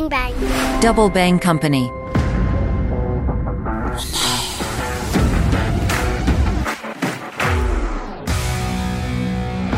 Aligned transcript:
Bang 0.00 0.08
Bang. 0.08 0.32
Double 0.80 1.12
Bang 1.12 1.38
Company. 1.38 1.90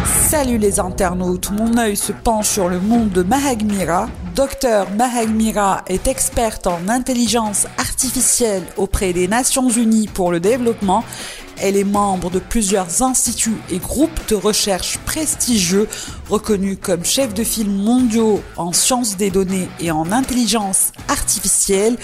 Salut 0.04 0.58
les 0.58 0.80
internautes, 0.80 1.50
mon 1.50 1.76
œil 1.76 1.96
se 1.96 2.12
penche 2.12 2.48
sur 2.48 2.68
le 2.68 2.78
monde 2.78 3.10
de 3.10 3.22
Mahagmira. 3.22 4.08
Docteur 4.34 4.88
Mahagmira 4.92 5.82
est 5.88 6.06
experte 6.06 6.66
en 6.66 6.88
intelligence 6.88 7.66
artificielle 7.76 8.62
auprès 8.76 9.12
des 9.12 9.28
Nations 9.28 9.68
Unies 9.68 10.08
pour 10.08 10.30
le 10.30 10.40
développement. 10.40 11.04
Elle 11.62 11.76
est 11.76 11.84
membre 11.84 12.28
de 12.28 12.40
plusieurs 12.40 13.02
instituts 13.02 13.56
et 13.70 13.78
groupes 13.78 14.28
de 14.28 14.34
recherche 14.34 14.98
prestigieux 15.06 15.88
reconnus 16.28 16.76
comme 16.82 17.04
chef 17.04 17.34
de 17.34 17.44
file 17.44 17.70
mondiaux 17.70 18.42
en 18.56 18.72
sciences 18.72 19.16
des 19.16 19.30
données 19.30 19.68
et 19.78 19.92
en 19.92 20.10
intelligence 20.10 20.90
artificielle. 21.06 21.96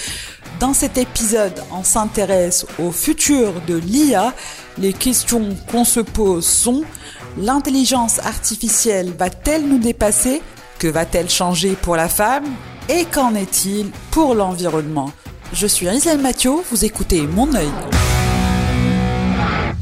Dans 0.61 0.75
cet 0.75 0.97
épisode, 0.97 1.61
on 1.73 1.83
s'intéresse 1.83 2.67
au 2.79 2.93
futur 2.93 3.53
de 3.67 3.75
l'IA. 3.75 4.33
Les 4.79 4.93
questions 4.93 5.57
qu'on 5.73 5.85
se 5.85 6.01
pose 6.01 6.47
sont 6.47 6.85
L'intelligence 7.37 8.21
artificielle 8.21 9.13
va-t-elle 9.19 9.67
nous 9.67 9.79
dépasser? 9.79 10.41
Que 10.79 10.87
va-t-elle 10.87 11.29
changer 11.29 11.77
pour 11.83 11.97
la 11.97 12.09
femme? 12.09 12.45
Et 12.89 13.05
qu'en 13.05 13.35
est-il 13.35 13.91
pour 14.13 14.37
l'environnement? 14.37 15.11
Je 15.53 15.67
suis 15.67 15.87
Isabelle 15.87 16.23
Mathieu, 16.23 16.53
vous 16.71 16.85
écoutez 16.85 17.23
Mon 17.23 17.53
œil. 17.55 17.69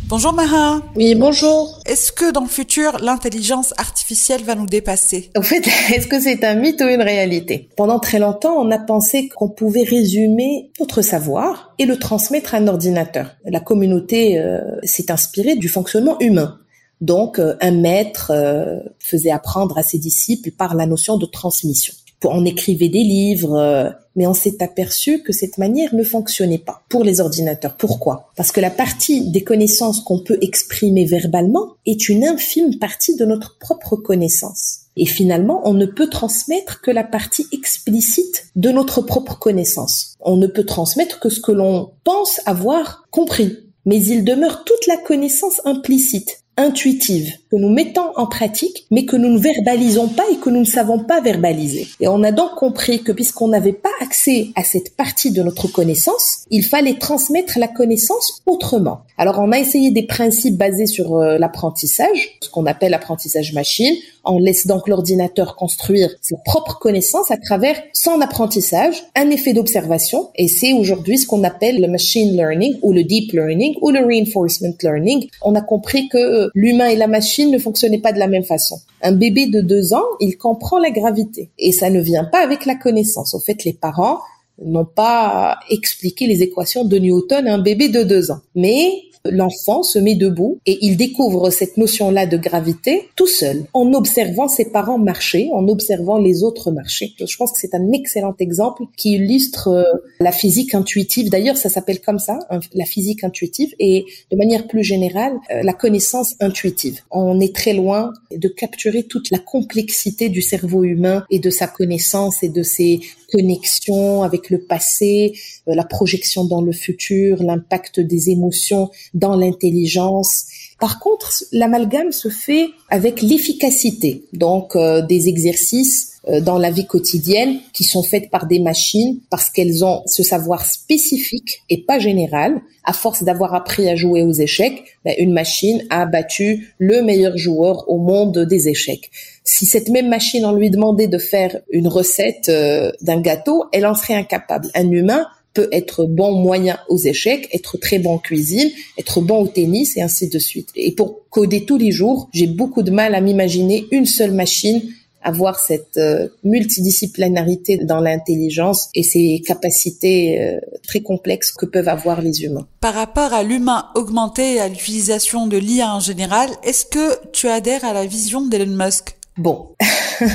Bonjour 0.09 0.33
Maha. 0.33 0.83
Oui, 0.95 1.16
bonjour. 1.16 1.80
Est-ce 1.84 2.12
que 2.12 2.30
dans 2.30 2.42
le 2.42 2.47
futur, 2.47 2.98
l'intelligence 3.02 3.74
artificielle 3.77 4.45
va 4.45 4.55
nous 4.55 4.66
dépasser? 4.66 5.33
En 5.37 5.42
fait, 5.42 5.66
est-ce 5.92 6.06
que 6.06 6.20
c'est 6.20 6.45
un 6.45 6.55
mythe 6.55 6.80
ou 6.80 6.84
une 6.84 7.02
réalité? 7.02 7.70
Pendant 7.77 7.98
très 7.98 8.20
longtemps, 8.20 8.55
on 8.56 8.70
a 8.70 8.78
pensé 8.78 9.28
qu'on 9.28 9.48
pouvait 9.48 9.83
résumer 9.83 10.70
notre 10.78 11.02
savoir 11.02 11.74
et 11.80 11.87
le 11.87 11.98
transmettre 11.98 12.55
à 12.55 12.58
un 12.58 12.69
ordinateur. 12.69 13.34
La 13.44 13.58
communauté 13.58 14.39
euh, 14.39 14.61
s'est 14.84 15.11
inspirée 15.11 15.56
du 15.56 15.69
fonctionnement 15.69 16.20
humain. 16.20 16.61
Donc, 17.00 17.41
euh, 17.41 17.56
un 17.61 17.72
maître 17.72 18.31
euh, 18.31 18.78
faisait 19.00 19.33
apprendre 19.33 19.77
à 19.77 19.83
ses 19.83 19.98
disciples 19.98 20.53
par 20.53 20.77
la 20.77 20.86
notion 20.86 21.19
de 21.19 21.27
transmission. 21.27 21.94
On 22.25 22.45
écrivait 22.45 22.89
des 22.89 23.03
livres, 23.03 23.55
euh, 23.55 23.91
mais 24.17 24.27
on 24.27 24.34
s'est 24.34 24.62
aperçu 24.62 25.22
que 25.22 25.33
cette 25.33 25.59
manière 25.59 25.95
ne 25.95 26.03
fonctionnait 26.03 26.59
pas 26.59 26.83
pour 26.89 27.05
les 27.05 27.20
ordinateurs. 27.20 27.77
Pourquoi? 27.77 28.31
Parce 28.36 28.53
que 28.53 28.61
la 28.61 28.70
partie 28.70 29.31
des 29.31 29.45
connaissances 29.45 30.00
qu'on 30.00 30.19
peut 30.19 30.39
exprimer 30.41 31.05
verbalement 31.05 31.75
est 31.84 32.09
une 32.09 32.25
infime 32.25 32.78
partie 32.78 33.17
de 33.17 33.25
notre 33.25 33.59
propre 33.59 33.97
connaissance. 33.97 34.87
Et 34.97 35.05
finalement, 35.05 35.61
on 35.64 35.75
ne 35.75 35.84
peut 35.84 36.09
transmettre 36.09 36.81
que 36.81 36.91
la 36.91 37.05
partie 37.05 37.47
explicite 37.53 38.47
de 38.56 38.70
notre 38.70 39.03
propre 39.03 39.39
connaissance. 39.39 40.14
On 40.20 40.37
ne 40.37 40.47
peut 40.47 40.64
transmettre 40.64 41.20
que 41.20 41.28
ce 41.28 41.41
que 41.41 41.53
l'on 41.53 41.91
pense 42.03 42.41
avoir 42.47 43.05
compris. 43.11 43.59
Mais 43.84 44.03
il 44.03 44.25
demeure 44.25 44.64
toute 44.64 44.87
la 44.87 44.97
connaissance 44.97 45.61
implicite 45.64 46.41
intuitive 46.57 47.33
que 47.51 47.57
nous 47.57 47.69
mettons 47.69 48.07
en 48.17 48.27
pratique, 48.27 48.87
mais 48.91 49.05
que 49.05 49.17
nous 49.17 49.31
ne 49.31 49.39
verbalisons 49.39 50.09
pas 50.09 50.25
et 50.33 50.37
que 50.37 50.51
nous 50.51 50.61
ne 50.61 50.65
savons 50.65 50.99
pas 50.99 51.21
verbaliser. 51.21 51.87
Et 52.01 52.09
on 52.09 52.23
a 52.23 52.33
donc 52.33 52.55
compris 52.57 53.03
que 53.03 53.12
puisqu'on 53.12 53.49
n'avait 53.49 53.73
pas 53.73 53.91
accès 54.01 54.49
à 54.57 54.65
cette 54.65 54.97
partie 54.97 55.31
de 55.31 55.43
notre 55.43 55.69
connaissance, 55.69 56.45
il 56.51 56.65
fallait 56.65 56.99
transmettre 56.99 57.59
la 57.59 57.69
connaissance 57.69 58.43
autrement. 58.47 59.01
Alors 59.19 59.39
on 59.39 59.53
a 59.53 59.59
essayé 59.59 59.91
des 59.91 60.07
principes 60.07 60.57
basés 60.57 60.87
sur 60.87 61.17
euh, 61.17 61.39
l'apprentissage, 61.39 62.39
ce 62.41 62.49
qu'on 62.49 62.67
appelle 62.67 62.91
l'apprentissage 62.91 63.53
machine. 63.53 63.95
On 64.25 64.39
laisse 64.39 64.67
donc 64.67 64.89
l'ordinateur 64.89 65.55
construire 65.55 66.11
ses 66.21 66.34
propres 66.45 66.79
connaissances 66.79 67.31
à 67.31 67.37
travers 67.37 67.81
son 67.93 68.21
apprentissage, 68.21 69.05
un 69.15 69.31
effet 69.31 69.53
d'observation, 69.53 70.31
et 70.34 70.49
c'est 70.49 70.73
aujourd'hui 70.73 71.17
ce 71.17 71.27
qu'on 71.27 71.45
appelle 71.45 71.81
le 71.81 71.87
machine 71.87 72.37
learning 72.37 72.77
ou 72.83 72.93
le 72.93 73.05
deep 73.05 73.33
learning 73.33 73.77
ou 73.83 73.91
le 73.91 74.05
reinforcement 74.05 74.75
learning. 74.83 75.29
On 75.43 75.55
a 75.55 75.61
compris 75.61 76.09
que 76.09 76.19
euh, 76.19 76.46
l'humain 76.55 76.89
et 76.89 76.97
la 76.97 77.07
machine 77.07 77.51
ne 77.51 77.59
fonctionnaient 77.59 78.01
pas 78.01 78.12
de 78.12 78.19
la 78.19 78.29
même 78.29 78.45
façon. 78.45 78.81
Un 79.03 79.12
bébé 79.12 79.47
de 79.47 79.61
deux 79.61 79.95
ans, 79.95 80.05
il 80.21 80.37
comprend 80.37 80.79
la 80.79 80.91
gravité 80.91 81.51
et 81.59 81.73
ça 81.73 81.91
ne 81.91 82.01
vient 82.01 82.25
pas 82.25 82.43
avec 82.43 82.67
la 82.67 82.75
connaissance. 82.75 83.34
Au 83.34 83.41
fait, 83.41 83.65
les 83.65 83.73
parents 83.73 84.21
n'ont 84.65 84.87
pas 84.87 85.59
expliqué 85.69 86.27
les 86.27 86.43
équations 86.43 86.84
de 86.84 86.99
Newton 86.99 87.47
à 87.47 87.55
un 87.55 87.59
bébé 87.59 87.89
de 87.89 88.03
deux 88.03 88.31
ans. 88.31 88.41
Mais 88.55 88.91
l'enfant 89.31 89.82
se 89.82 89.98
met 89.98 90.14
debout 90.14 90.59
et 90.66 90.78
il 90.82 90.97
découvre 90.97 91.50
cette 91.50 91.76
notion-là 91.76 92.26
de 92.26 92.37
gravité 92.37 93.09
tout 93.16 93.26
seul, 93.26 93.64
en 93.72 93.92
observant 93.92 94.48
ses 94.48 94.66
parents 94.66 94.98
marcher, 94.98 95.50
en 95.53 95.69
observant 95.69 96.19
les 96.19 96.42
autres 96.42 96.70
marcher. 96.70 97.14
Je 97.19 97.36
pense 97.36 97.53
que 97.53 97.59
c'est 97.59 97.75
un 97.75 97.92
excellent 97.92 98.34
exemple 98.38 98.84
qui 98.97 99.15
illustre 99.15 99.69
euh, 99.69 99.84
la 100.20 100.32
physique 100.32 100.75
intuitive. 100.75 101.31
D'ailleurs, 101.31 101.56
ça 101.56 101.69
s'appelle 101.69 102.00
comme 102.00 102.19
ça, 102.19 102.38
hein, 102.50 102.60
la 102.75 102.84
physique 102.84 103.25
intuitive, 103.25 103.75
et 103.78 104.04
de 104.31 104.36
manière 104.36 104.66
plus 104.66 104.84
générale, 104.84 105.34
euh, 105.50 105.62
la 105.62 105.72
connaissance 105.72 106.34
intuitive. 106.41 107.00
On 107.10 107.41
est 107.41 107.54
très 107.54 107.75
loin 107.75 108.12
de 108.34 108.48
capturer 108.48 109.03
toute 109.04 109.31
la 109.31 109.38
complexité 109.38 110.28
du 110.28 110.42
cerveau 110.42 110.84
humain 110.84 111.25
et 111.31 111.38
de 111.38 111.50
sa 111.50 111.66
connaissance 111.66 112.42
et 112.42 112.48
de 112.48 112.62
ses 112.62 113.00
connexion 113.36 114.22
avec 114.22 114.50
le 114.50 114.58
passé, 114.58 115.34
euh, 115.69 115.74
la 115.74 115.84
projection 115.84 116.44
dans 116.44 116.62
le 116.62 116.72
futur, 116.72 117.42
l'impact 117.42 118.00
des 118.00 118.30
émotions 118.30 118.91
dans 119.12 119.36
l'intelligence. 119.36 120.47
Par 120.80 120.98
contre, 120.98 121.44
l'amalgame 121.52 122.12
se 122.12 122.28
fait 122.28 122.69
avec 122.88 123.22
l'efficacité, 123.22 124.24
donc 124.32 124.74
euh, 124.74 125.02
des 125.02 125.28
exercices 125.28 126.16
euh, 126.28 126.41
dans 126.41 126.58
la 126.58 126.70
vie 126.70 126.86
quotidienne 126.86 127.58
qui 127.72 127.84
sont 127.84 128.02
faites 128.02 128.30
par 128.30 128.47
des 128.47 128.58
machines 128.58 129.20
parce 129.30 129.48
qu'elles 129.50 129.84
ont 129.84 130.03
ce 130.06 130.22
savoir 130.22 130.64
spécifique 130.66 131.62
et 131.70 131.82
pas 131.82 131.98
général. 131.98 132.60
À 132.88 132.92
force 132.92 133.24
d'avoir 133.24 133.54
appris 133.54 133.88
à 133.88 133.97
jouer 133.97 134.22
aux 134.22 134.32
échecs, 134.32 134.84
ben, 135.04 135.14
une 135.18 135.32
machine 135.32 135.84
a 135.91 136.06
battu 136.06 136.74
le 136.78 137.03
meilleur 137.03 137.36
joueur 137.36 137.88
au 137.88 137.98
monde 137.98 138.38
des 138.38 138.68
échecs. 138.68 139.10
Si 139.47 139.65
cette 139.65 139.89
même 139.89 140.09
machine, 140.09 140.45
on 140.45 140.53
lui 140.53 140.71
demandait 140.71 141.07
de 141.07 141.19
faire 141.19 141.61
une 141.71 141.89
recette 141.89 142.49
euh, 142.49 142.91
d'un 143.01 143.21
gâteau, 143.21 143.65
elle 143.73 143.87
en 143.87 143.95
serait 143.95 144.15
incapable. 144.15 144.69
Un 144.75 144.91
humain 144.91 145.27
peut 145.55 145.69
être 145.73 146.05
bon 146.05 146.33
moyen 146.33 146.79
aux 146.89 146.99
échecs, 146.99 147.49
être 147.55 147.79
très 147.79 147.99
bon 147.99 148.15
en 148.15 148.19
cuisine, 148.19 148.69
être 148.99 149.21
bon 149.23 149.39
au 149.39 149.47
tennis 149.47 149.97
et 149.97 150.03
ainsi 150.03 150.29
de 150.29 150.39
suite. 150.39 150.69
Et 150.75 150.93
pour 150.93 151.23
coder 151.31 151.65
tous 151.65 151.79
les 151.79 151.93
jours, 151.93 152.29
j'ai 152.34 152.49
beaucoup 152.49 152.83
de 152.83 152.91
mal 152.91 153.15
à 153.15 153.21
m'imaginer 153.21 153.87
une 153.93 154.05
seule 154.05 154.33
machine 154.33 154.83
avoir 155.27 155.59
cette 155.59 155.97
euh, 155.97 156.28
multidisciplinarité 156.45 157.78
dans 157.78 158.01
l'intelligence 158.01 158.89
et 158.95 159.03
ces 159.03 159.43
capacités 159.45 160.41
euh, 160.41 160.61
très 160.87 161.01
complexes 161.01 161.51
que 161.51 161.67
peuvent 161.67 161.89
avoir 161.89 162.23
les 162.23 162.45
humains. 162.45 162.67
Par 162.81 162.95
rapport 162.95 163.34
à 163.34 163.43
l'humain 163.43 163.87
augmenté 163.97 164.55
et 164.55 164.61
à 164.61 164.69
l'utilisation 164.69 165.49
de 165.49 165.57
l'IA 165.57 165.93
en 165.93 166.01
général, 166.01 166.51
est-ce 166.63 166.87
que 166.87 167.28
tu 167.33 167.49
adhères 167.49 167.84
à 167.84 167.93
la 167.93 168.07
vision 168.07 168.47
d'Elon 168.47 168.77
Musk? 168.77 169.17
Bon. 169.36 169.69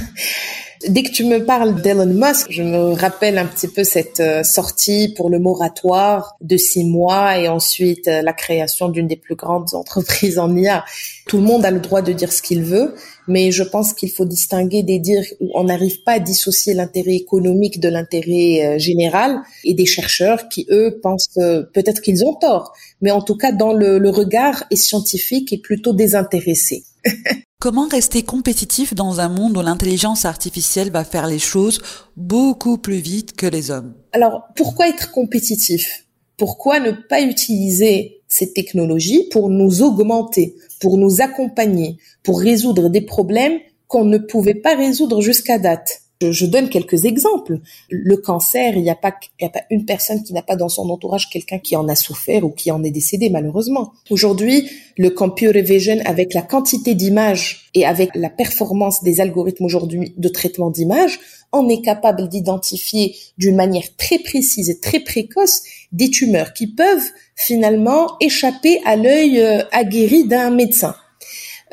Dès 0.88 1.03
que 1.03 1.12
tu 1.12 1.25
me 1.25 1.45
parles 1.45 1.79
d'Elon 1.81 2.07
Musk, 2.07 2.47
je 2.50 2.63
me 2.63 2.94
rappelle 2.94 3.38
un 3.38 3.45
petit 3.45 3.67
peu 3.67 3.84
cette 3.84 4.19
euh, 4.19 4.41
sortie 4.41 5.13
pour 5.16 5.29
le 5.29 5.38
moratoire 5.38 6.35
de 6.41 6.57
six 6.57 6.85
mois 6.85 7.38
et 7.38 7.47
ensuite 7.47 8.07
la 8.07 8.34
création 8.34 8.89
d'une 8.89 9.07
des 9.07 9.16
plus 9.16 9.35
grandes 9.35 9.69
entreprises 9.75 10.39
en 10.39 10.56
IA. 10.56 10.84
Tout 11.28 11.38
le 11.38 11.44
monde 11.44 11.66
a 11.66 11.72
le 11.72 11.79
droit 11.79 12.01
de 12.01 12.13
dire 12.13 12.34
ce 12.34 12.41
qu'il 12.41 12.63
veut, 12.63 12.95
mais 13.28 13.51
je 13.51 13.62
pense 13.62 13.94
qu'il 13.94 14.09
faut 14.09 14.25
distinguer 14.25 14.81
des 14.81 14.97
dires 14.97 15.25
où 15.39 15.51
on 15.53 15.66
n'arrive 15.66 16.01
pas 16.01 16.13
à 16.13 16.19
dissocier 16.19 16.73
l'intérêt 16.73 17.16
économique 17.16 17.79
de 17.79 17.89
l'intérêt 17.89 18.66
euh, 18.66 18.79
général 18.79 19.39
et 19.63 19.75
des 19.75 19.85
chercheurs 19.85 20.50
qui, 20.50 20.66
eux, 20.72 21.00
pensent 21.01 21.38
peut-être 21.73 22.01
qu'ils 22.01 22.25
ont 22.25 22.33
tort, 22.33 22.73
mais 23.01 23.12
en 23.12 23.22
tout 23.22 23.38
cas, 23.38 23.51
dans 23.51 23.73
le, 23.73 24.00
le 24.00 24.09
regard 24.09 24.63
est 24.72 24.75
scientifique 24.75 25.53
et 25.53 25.59
plutôt 25.59 25.94
désintéressé. 25.94 26.85
Comment 27.62 27.88
rester 27.88 28.24
compétitif 28.24 28.96
dans 28.96 29.20
un 29.20 29.30
monde 29.30 29.56
où 29.56 29.62
l'intelligence 29.62 30.26
artificielle 30.26 30.90
va 30.90 31.04
faire 31.04 31.28
les 31.28 31.38
choses 31.38 31.80
beaucoup 32.18 32.80
plus 32.80 32.98
vite 32.98 33.34
que 33.36 33.46
les 33.46 33.70
hommes? 33.70 33.94
Alors, 34.13 34.48
pourquoi 34.56 34.90
être 34.90 35.12
compétitif? 35.12 36.08
Pourquoi 36.38 36.80
ne 36.80 36.90
pas 36.90 37.22
utiliser 37.22 38.24
ces 38.28 38.52
technologies 38.52 39.28
pour 39.30 39.52
nous 39.52 39.84
augmenter, 39.84 40.56
pour 40.80 40.98
nous 40.98 41.22
accompagner, 41.22 41.98
pour 42.24 42.40
résoudre 42.40 42.90
des 42.90 43.02
problèmes 43.02 43.60
qu'on 43.88 44.06
ne 44.06 44.18
pouvait 44.18 44.56
pas 44.56 44.75
résoudre 44.75 45.22
jusqu'à 45.22 45.60
date? 45.60 46.02
Je, 46.29 46.45
donne 46.45 46.69
quelques 46.69 47.06
exemples. 47.06 47.59
Le 47.89 48.18
cancer, 48.18 48.75
il 48.75 48.83
n'y 48.83 48.89
a 48.89 48.95
pas, 48.95 49.13
a 49.41 49.50
pas 49.50 49.62
une 49.69 49.85
personne 49.85 50.23
qui 50.23 50.33
n'a 50.33 50.41
pas 50.41 50.56
dans 50.56 50.69
son 50.69 50.89
entourage 50.89 51.29
quelqu'un 51.29 51.59
qui 51.59 51.75
en 51.75 51.88
a 51.88 51.95
souffert 51.95 52.44
ou 52.44 52.50
qui 52.50 52.71
en 52.71 52.83
est 52.83 52.91
décédé, 52.91 53.29
malheureusement. 53.29 53.94
Aujourd'hui, 54.09 54.69
le 54.97 55.09
computer 55.09 55.62
vision, 55.62 55.97
avec 56.06 56.33
la 56.33 56.41
quantité 56.41 56.95
d'images 56.95 57.69
et 57.73 57.85
avec 57.85 58.12
la 58.15 58.29
performance 58.29 59.03
des 59.03 59.21
algorithmes 59.21 59.65
aujourd'hui 59.65 60.13
de 60.18 60.27
traitement 60.27 60.69
d'images, 60.69 61.19
on 61.53 61.68
est 61.69 61.81
capable 61.81 62.29
d'identifier 62.29 63.15
d'une 63.38 63.56
manière 63.56 63.95
très 63.97 64.19
précise 64.19 64.69
et 64.69 64.79
très 64.79 65.00
précoce 65.00 65.63
des 65.91 66.09
tumeurs 66.09 66.53
qui 66.53 66.68
peuvent 66.68 67.09
finalement 67.35 68.18
échapper 68.19 68.79
à 68.85 68.95
l'œil 68.95 69.39
euh, 69.39 69.63
aguerri 69.71 70.27
d'un 70.27 70.50
médecin. 70.51 70.95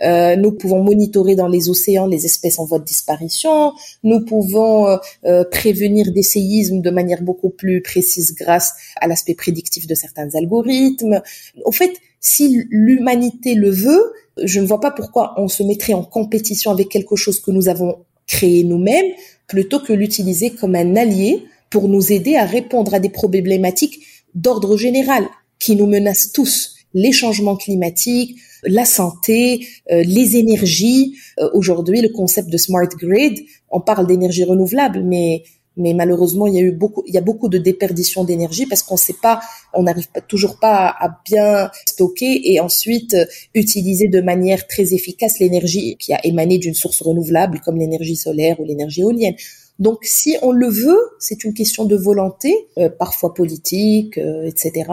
Euh, 0.03 0.37
nous 0.37 0.53
pouvons 0.53 0.83
monitorer 0.83 1.35
dans 1.35 1.49
les 1.49 1.69
océans 1.69 2.07
les 2.07 2.25
espèces 2.25 2.59
en 2.59 2.65
voie 2.65 2.79
de 2.79 2.85
disparition. 2.85 3.73
Nous 4.03 4.25
pouvons 4.25 4.87
euh, 4.87 4.97
euh, 5.25 5.45
prévenir 5.45 6.13
des 6.13 6.23
séismes 6.23 6.81
de 6.81 6.91
manière 6.91 7.23
beaucoup 7.23 7.51
plus 7.51 7.83
précise 7.83 8.35
grâce 8.35 8.75
à 9.01 9.09
l'aspect 9.09 9.35
prédictif 9.35 9.87
de 9.87 9.95
certains 9.95 10.29
algorithmes. 10.35 11.21
Au 11.65 11.73
fait, 11.73 11.93
si 12.21 12.67
l'humanité 12.71 13.55
le 13.55 13.71
veut, 13.71 14.13
je 14.43 14.61
ne 14.61 14.67
vois 14.67 14.81
pas 14.81 14.91
pourquoi 14.91 15.35
on 15.37 15.49
se 15.49 15.63
mettrait 15.63 15.95
en 15.95 16.05
compétition 16.05 16.71
avec 16.71 16.89
quelque 16.89 17.17
chose 17.17 17.41
que 17.41 17.51
nous 17.51 17.69
avons 17.69 17.99
créé 18.27 18.63
nous-mêmes 18.65 19.13
plutôt 19.47 19.81
que 19.81 19.93
l'utiliser 19.93 20.51
comme 20.51 20.75
un 20.75 20.97
allié 20.97 21.45
pour 21.71 21.89
nous 21.89 22.13
aider 22.13 22.37
à 22.37 22.45
répondre 22.45 22.95
à 22.95 23.01
des 23.01 23.09
problématiques 23.09 24.01
d'ordre 24.35 24.77
général 24.77 25.27
qui 25.59 25.75
nous 25.75 25.87
menacent 25.87 26.33
tous. 26.33 26.78
Les 26.95 27.13
changements 27.13 27.57
climatiques, 27.57 28.37
la 28.65 28.85
santé, 28.85 29.67
euh, 29.93 30.03
les 30.03 30.37
énergies. 30.37 31.15
Euh, 31.39 31.51
aujourd'hui, 31.53 32.01
le 32.01 32.09
concept 32.09 32.49
de 32.49 32.57
smart 32.57 32.89
grid, 32.89 33.39
on 33.71 33.81
parle 33.81 34.07
d'énergie 34.07 34.45
renouvelable, 34.45 35.03
mais 35.05 35.43
mais 35.79 35.95
malheureusement, 35.95 36.49
il 36.49 36.55
y 36.55 36.59
a 36.59 36.63
eu 36.63 36.73
beaucoup, 36.73 37.05
il 37.07 37.15
y 37.15 37.19
a 37.19 37.23
beaucoup 37.23 37.49
de 37.49 37.57
déperdition 37.57 38.25
d'énergie 38.25 38.67
parce 38.67 38.83
qu'on 38.83 38.97
sait 38.97 39.15
pas, 39.23 39.41
on 39.73 39.85
n'arrive 39.85 40.11
pas, 40.11 40.21
toujours 40.21 40.59
pas 40.59 40.89
à 40.89 41.21
bien 41.25 41.71
stocker 41.87 42.53
et 42.53 42.61
ensuite 42.61 43.15
euh, 43.15 43.25
utiliser 43.55 44.09
de 44.09 44.21
manière 44.21 44.67
très 44.67 44.93
efficace 44.93 45.39
l'énergie 45.39 45.97
qui 45.97 46.13
a 46.13 46.27
émané 46.27 46.59
d'une 46.59 46.75
source 46.75 47.01
renouvelable 47.01 47.61
comme 47.65 47.77
l'énergie 47.77 48.17
solaire 48.17 48.59
ou 48.59 48.65
l'énergie 48.65 49.03
éolienne. 49.03 49.37
Donc, 49.79 49.99
si 50.03 50.37
on 50.43 50.51
le 50.51 50.69
veut, 50.69 51.01
c'est 51.21 51.45
une 51.45 51.55
question 51.55 51.85
de 51.85 51.95
volonté, 51.95 52.53
euh, 52.79 52.89
parfois 52.89 53.33
politique, 53.33 54.19
euh, 54.19 54.47
etc., 54.47 54.91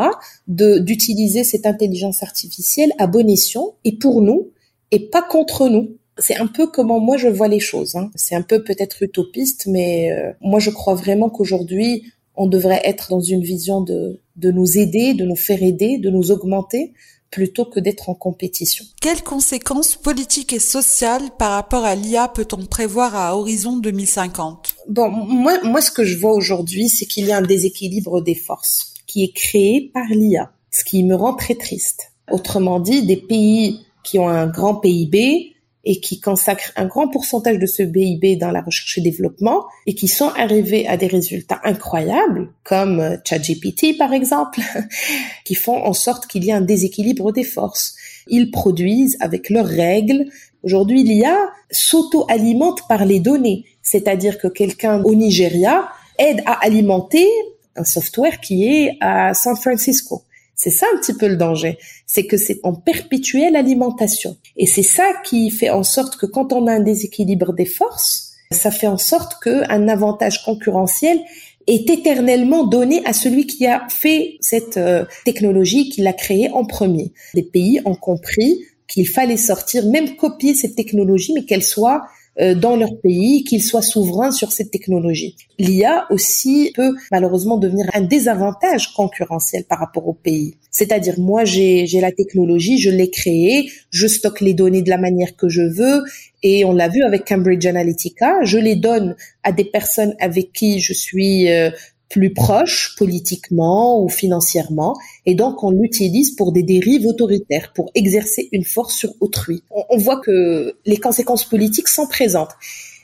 de 0.47 0.77
d'utiliser 0.77 1.43
cette 1.43 1.65
intelligence 1.65 2.21
artificielle 2.21 2.91
à 2.99 3.07
bon 3.07 3.27
escient 3.29 3.75
et 3.83 3.97
pour 3.97 4.21
nous 4.21 4.51
et 4.91 4.99
pas 4.99 5.23
contre 5.23 5.67
nous. 5.69 5.97
C'est 6.17 6.37
un 6.37 6.47
peu 6.47 6.67
comment 6.67 6.99
moi 6.99 7.17
je 7.17 7.27
vois 7.27 7.47
les 7.47 7.59
choses. 7.59 7.95
Hein. 7.95 8.11
C'est 8.15 8.35
un 8.35 8.43
peu 8.43 8.63
peut-être 8.63 9.01
utopiste, 9.01 9.65
mais 9.67 10.11
euh, 10.11 10.31
moi 10.39 10.59
je 10.59 10.69
crois 10.69 10.95
vraiment 10.95 11.29
qu'aujourd'hui 11.29 12.03
on 12.35 12.47
devrait 12.47 12.81
être 12.83 13.09
dans 13.09 13.21
une 13.21 13.41
vision 13.41 13.81
de 13.81 14.19
de 14.35 14.51
nous 14.51 14.77
aider, 14.77 15.13
de 15.13 15.25
nous 15.25 15.35
faire 15.35 15.63
aider, 15.63 15.97
de 15.97 16.09
nous 16.09 16.31
augmenter 16.31 16.93
plutôt 17.31 17.65
que 17.65 17.79
d'être 17.79 18.09
en 18.09 18.15
compétition. 18.15 18.85
Quelles 19.01 19.23
conséquences 19.23 19.95
politiques 19.95 20.53
et 20.53 20.59
sociales 20.59 21.29
par 21.37 21.51
rapport 21.51 21.83
à 21.83 21.95
l'IA 21.95 22.27
peut-on 22.27 22.65
prévoir 22.65 23.15
à 23.15 23.37
horizon 23.37 23.77
2050 23.77 24.75
Bon, 24.87 25.09
moi, 25.09 25.61
moi, 25.63 25.81
ce 25.81 25.91
que 25.91 26.03
je 26.03 26.17
vois 26.17 26.33
aujourd'hui, 26.33 26.89
c'est 26.89 27.05
qu'il 27.05 27.25
y 27.25 27.31
a 27.31 27.37
un 27.37 27.41
déséquilibre 27.41 28.21
des 28.21 28.35
forces 28.35 28.93
qui 29.07 29.23
est 29.23 29.33
créé 29.33 29.91
par 29.93 30.05
l'IA, 30.09 30.51
ce 30.71 30.83
qui 30.83 31.03
me 31.03 31.15
rend 31.15 31.35
très 31.35 31.55
triste. 31.55 32.11
Autrement 32.31 32.79
dit, 32.79 33.05
des 33.05 33.17
pays 33.17 33.85
qui 34.03 34.19
ont 34.19 34.29
un 34.29 34.47
grand 34.47 34.75
PIB 34.75 35.54
et 35.85 35.99
qui 35.99 36.19
consacrent 36.19 36.71
un 36.75 36.85
grand 36.85 37.07
pourcentage 37.07 37.59
de 37.59 37.65
ce 37.65 37.83
PIB 37.83 38.35
dans 38.35 38.51
la 38.51 38.61
recherche 38.61 38.97
et 38.97 39.01
développement 39.01 39.65
et 39.85 39.93
qui 39.93 40.07
sont 40.07 40.29
arrivés 40.29 40.87
à 40.87 40.97
des 40.97 41.07
résultats 41.07 41.61
incroyables, 41.63 42.51
comme 42.63 42.99
euh, 42.99 43.17
ChatGPT 43.23 43.97
par 43.97 44.11
exemple, 44.11 44.61
qui 45.45 45.55
font 45.55 45.77
en 45.77 45.93
sorte 45.93 46.27
qu'il 46.27 46.43
y 46.43 46.49
ait 46.49 46.53
un 46.53 46.61
déséquilibre 46.61 47.31
des 47.31 47.43
forces. 47.43 47.95
Ils 48.27 48.51
produisent 48.51 49.17
avec 49.19 49.49
leurs 49.49 49.67
règles. 49.67 50.25
Aujourd'hui, 50.63 51.03
l'IA 51.03 51.37
s'auto-alimente 51.69 52.87
par 52.89 53.05
les 53.05 53.19
données, 53.19 53.65
c'est-à-dire 53.83 54.39
que 54.39 54.47
quelqu'un 54.47 55.01
au 55.03 55.13
Nigeria 55.13 55.87
aide 56.17 56.41
à 56.45 56.65
alimenter 56.65 57.27
un 57.75 57.83
software 57.83 58.39
qui 58.39 58.67
est 58.67 58.97
à 59.01 59.33
San 59.33 59.55
Francisco. 59.55 60.23
C'est 60.55 60.69
ça 60.69 60.85
un 60.93 60.99
petit 60.99 61.13
peu 61.13 61.27
le 61.27 61.35
danger, 61.35 61.77
c'est 62.05 62.25
que 62.25 62.37
c'est 62.37 62.59
en 62.63 62.73
perpétuelle 62.73 63.55
alimentation. 63.55 64.37
Et 64.57 64.65
c'est 64.65 64.83
ça 64.83 65.05
qui 65.23 65.49
fait 65.51 65.69
en 65.69 65.83
sorte 65.83 66.15
que 66.17 66.25
quand 66.25 66.53
on 66.53 66.67
a 66.67 66.73
un 66.73 66.79
déséquilibre 66.79 67.53
des 67.53 67.65
forces, 67.65 68.33
ça 68.51 68.71
fait 68.71 68.87
en 68.87 68.97
sorte 68.97 69.43
qu'un 69.43 69.87
avantage 69.87 70.43
concurrentiel 70.43 71.19
est 71.67 71.89
éternellement 71.89 72.63
donné 72.63 73.01
à 73.05 73.13
celui 73.13 73.47
qui 73.47 73.65
a 73.65 73.87
fait 73.89 74.37
cette 74.39 74.77
euh, 74.77 75.05
technologie, 75.25 75.89
qui 75.89 76.01
l'a 76.01 76.13
créée 76.13 76.49
en 76.51 76.63
premier. 76.63 77.11
Les 77.33 77.43
pays 77.43 77.81
ont 77.85 77.95
compris 77.95 78.63
qu'il 78.87 79.07
fallait 79.07 79.37
sortir, 79.37 79.85
même 79.87 80.15
copier 80.15 80.53
cette 80.53 80.75
technologie, 80.75 81.33
mais 81.33 81.43
qu'elle 81.43 81.63
soit 81.63 82.03
dans 82.37 82.75
leur 82.75 82.99
pays, 82.99 83.43
qu'ils 83.45 83.63
soient 83.63 83.81
souverains 83.81 84.31
sur 84.31 84.51
cette 84.51 84.69
technologie. 84.69 85.37
L'IA 85.57 86.05
aussi 86.09 86.73
peut 86.75 86.93
malheureusement 87.11 87.57
devenir 87.57 87.89
un 87.93 88.01
désavantage 88.01 88.93
concurrentiel 88.93 89.63
par 89.63 89.79
rapport 89.79 90.07
au 90.07 90.13
pays. 90.13 90.55
C'est-à-dire, 90.69 91.17
moi, 91.17 91.45
j'ai 91.45 91.87
la 92.01 92.11
technologie, 92.11 92.77
je 92.77 92.89
l'ai 92.89 93.09
créée, 93.09 93.69
je 93.89 94.07
stocke 94.07 94.41
les 94.41 94.53
données 94.53 94.81
de 94.81 94.89
la 94.89 94.97
manière 94.97 95.35
que 95.37 95.47
je 95.47 95.61
veux, 95.61 96.03
et 96.43 96.65
on 96.65 96.73
l'a 96.73 96.89
vu 96.89 97.01
avec 97.01 97.25
Cambridge 97.25 97.65
Analytica, 97.65 98.43
je 98.43 98.57
les 98.57 98.75
donne 98.75 99.15
à 99.43 99.51
des 99.51 99.65
personnes 99.65 100.15
avec 100.19 100.51
qui 100.51 100.79
je 100.79 100.93
suis 100.93 101.49
euh, 101.49 101.71
plus 102.09 102.33
proche 102.33 102.95
politiquement 102.97 104.01
ou 104.01 104.09
financièrement, 104.09 104.95
et 105.25 105.35
donc 105.35 105.63
on 105.63 105.71
l'utilise 105.71 106.35
pour 106.35 106.51
des 106.51 106.63
dérives 106.63 107.05
autoritaires, 107.05 107.71
pour 107.73 107.91
exercer 107.95 108.49
une 108.51 108.63
force 108.63 108.95
sur 108.95 109.13
autrui. 109.19 109.63
On, 109.89 109.97
voit 109.97 110.19
que 110.19 110.77
les 110.85 110.97
conséquences 110.97 111.45
politiques 111.45 111.87
sont 111.87 112.07
présentes. 112.07 112.51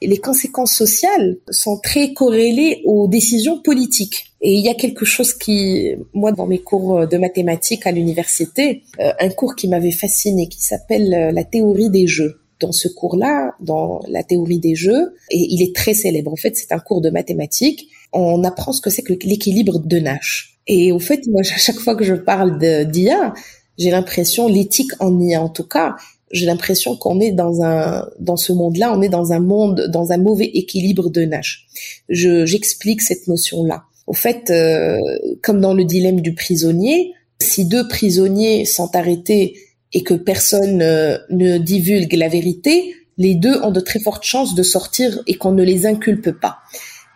Et 0.03 0.07
les 0.07 0.18
conséquences 0.18 0.74
sociales 0.74 1.38
sont 1.50 1.77
très 1.77 2.13
corrélées 2.13 2.81
aux 2.86 3.07
décisions 3.07 3.59
politiques. 3.59 4.33
Et 4.42 4.53
il 4.53 4.65
y 4.65 4.69
a 4.69 4.74
quelque 4.74 5.06
chose 5.06 5.33
qui, 5.33 5.92
moi, 6.13 6.31
dans 6.31 6.48
mes 6.48 6.59
cours 6.59 7.07
de 7.07 7.18
mathématiques 7.18 7.86
à 7.86 7.92
l'université, 7.92 8.81
euh, 9.00 9.12
un 9.19 9.30
cours 9.30 9.56
qui 9.56 9.68
m'avait 9.68 9.92
fasciné, 9.92 10.48
qui 10.48 10.63
s'appelle 10.63 11.13
euh, 11.13 11.31
la 11.31 11.44
théorie 11.44 11.92
des 11.92 12.07
jeux 12.07 12.42
dans 12.62 12.71
ce 12.71 12.88
cours-là, 12.88 13.56
dans 13.59 14.00
la 14.07 14.24
théorie 14.24 14.59
des 14.59 14.75
jeux, 14.75 15.15
et 15.31 15.48
il 15.50 15.62
est 15.62 15.75
très 15.75 15.94
célèbre. 15.94 16.31
En 16.31 16.36
fait, 16.36 16.56
c'est 16.56 16.71
un 16.71 16.80
cours 16.80 17.01
de 17.01 17.09
mathématiques. 17.09 17.89
On 18.13 18.44
apprend 18.44 18.74
ce 18.74 18.81
que 18.81 18.90
c'est 18.90 19.04
que 19.04 19.13
l'équilibre 19.24 19.80
de 19.80 20.00
Nash. 20.00 20.60
Et 20.68 20.92
au 20.92 21.00
fait, 21.00 21.25
moi, 21.28 21.42
à 21.56 21.58
chaque 21.58 21.80
fois 21.80 21.96
que 21.96 22.04
je 22.04 22.16
parle 22.16 22.60
d'IA, 22.88 23.34
j'ai 23.78 23.92
l'impression, 23.92 24.48
l'éthique 24.48 24.92
en 25.00 25.19
IA 25.19 25.42
en 25.42 25.50
tout 25.50 25.68
cas, 25.68 25.96
j'ai 26.31 26.46
l'impression 26.46 26.96
qu'on 26.96 27.19
est 27.19 27.31
dans 27.31 27.62
un 27.62 28.08
dans 28.19 28.38
ce 28.38 28.54
monde-là, 28.54 28.94
on 28.96 29.02
est 29.02 29.10
dans 29.10 29.34
un 29.34 29.40
monde 29.40 29.88
dans 29.90 30.12
un 30.12 30.18
mauvais 30.18 30.46
équilibre 30.46 31.10
de 31.10 31.25
Nash. 31.25 31.68
Je 32.10 32.46
j'explique 32.46 33.02
cette 33.02 33.28
notion-là. 33.28 33.84
Au 34.08 34.13
fait, 34.13 34.50
euh, 34.50 34.98
comme 35.42 35.62
dans 35.62 35.74
le 35.74 35.84
dilemme 35.84 36.22
du 36.22 36.34
prisonnier, 36.34 37.13
si 37.42 37.66
deux 37.66 37.88
prisonniers 37.88 38.66
sont 38.66 38.96
arrêtés 38.96 39.56
et 39.94 40.04
que 40.04 40.13
personne 40.13 40.81
euh, 40.81 41.18
ne 41.30 41.58
divulgue 41.58 42.13
la 42.13 42.30
vérité, 42.30 42.96
les 43.18 43.36
deux 43.36 43.62
ont 43.62 43.72
de 43.72 43.80
très 43.80 44.00
fortes 44.00 44.24
chances 44.24 44.56
de 44.56 44.63
sortir 44.63 45.22
et 45.28 45.36
qu'on 45.36 45.52
ne 45.52 45.63
les 45.63 45.86
inculpe 45.86 46.31
pas. 46.31 46.60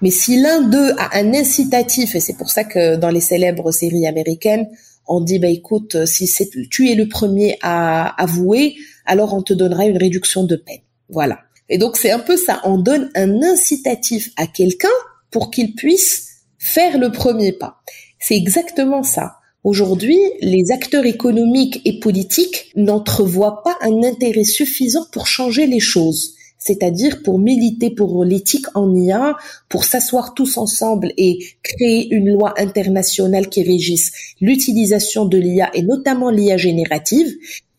Mais 0.06 0.12
si 0.12 0.40
l'un 0.40 0.62
d'eux 0.62 0.92
a 1.00 1.18
un 1.18 1.34
incitatif, 1.34 2.14
et 2.14 2.20
c'est 2.20 2.38
pour 2.38 2.52
ça 2.52 2.64
que 2.64 2.96
dans 2.96 3.10
les 3.10 3.22
célèbres 3.22 3.72
séries 3.72 4.06
américaines, 4.06 4.70
on 5.08 5.20
dit 5.20 5.40
bah 5.40 5.48
écoute, 5.48 6.06
si 6.06 6.28
c'est 6.28 6.48
tu 6.70 6.92
es 6.92 6.94
le 6.94 7.10
premier 7.10 7.58
à 7.64 8.22
avouer, 8.22 8.76
alors 9.08 9.34
on 9.34 9.42
te 9.42 9.52
donnera 9.52 9.88
une 9.88 9.98
réduction 9.98 10.44
de 10.44 10.58
peine. 10.58 10.82
Voilà. 11.10 11.40
Et 11.70 11.80
donc 11.80 11.98
c'est 11.98 12.12
un 12.12 12.20
peu 12.20 12.38
ça, 12.38 12.62
on 12.66 12.78
donne 12.78 13.10
un 13.16 13.42
incitatif 13.42 14.30
à 14.38 14.46
quelqu'un 14.46 14.96
pour 15.32 15.50
qu'il 15.50 15.74
puisse 15.74 16.28
faire 16.60 17.00
le 17.00 17.12
premier 17.12 17.52
pas. 17.52 17.78
C'est 18.20 18.36
exactement 18.36 19.02
ça. 19.02 19.38
Aujourd'hui, 19.64 20.20
les 20.40 20.72
acteurs 20.72 21.08
économiques 21.08 21.82
et 21.84 22.00
politiques 22.00 22.72
n'entrevoient 22.76 23.64
pas 23.64 23.76
un 23.82 24.04
intérêt 24.04 24.44
suffisant 24.44 25.08
pour 25.12 25.26
changer 25.26 25.66
les 25.66 25.80
choses, 25.80 26.35
c'est-à-dire 26.58 27.22
pour 27.24 27.40
militer 27.40 27.92
pour 27.92 28.26
l'éthique 28.26 28.66
en 28.74 28.94
IA, 28.96 29.38
pour 29.70 29.84
s'asseoir 29.84 30.34
tous 30.34 30.58
ensemble 30.58 31.14
et 31.18 31.40
créer 31.64 32.14
une 32.14 32.32
loi 32.32 32.54
internationale 32.58 33.50
qui 33.50 33.64
régisse 33.64 34.12
l'utilisation 34.42 35.26
de 35.26 35.38
l'IA 35.38 35.70
et 35.74 35.84
notamment 35.84 36.30
l'IA 36.30 36.58
générative. 36.58 37.32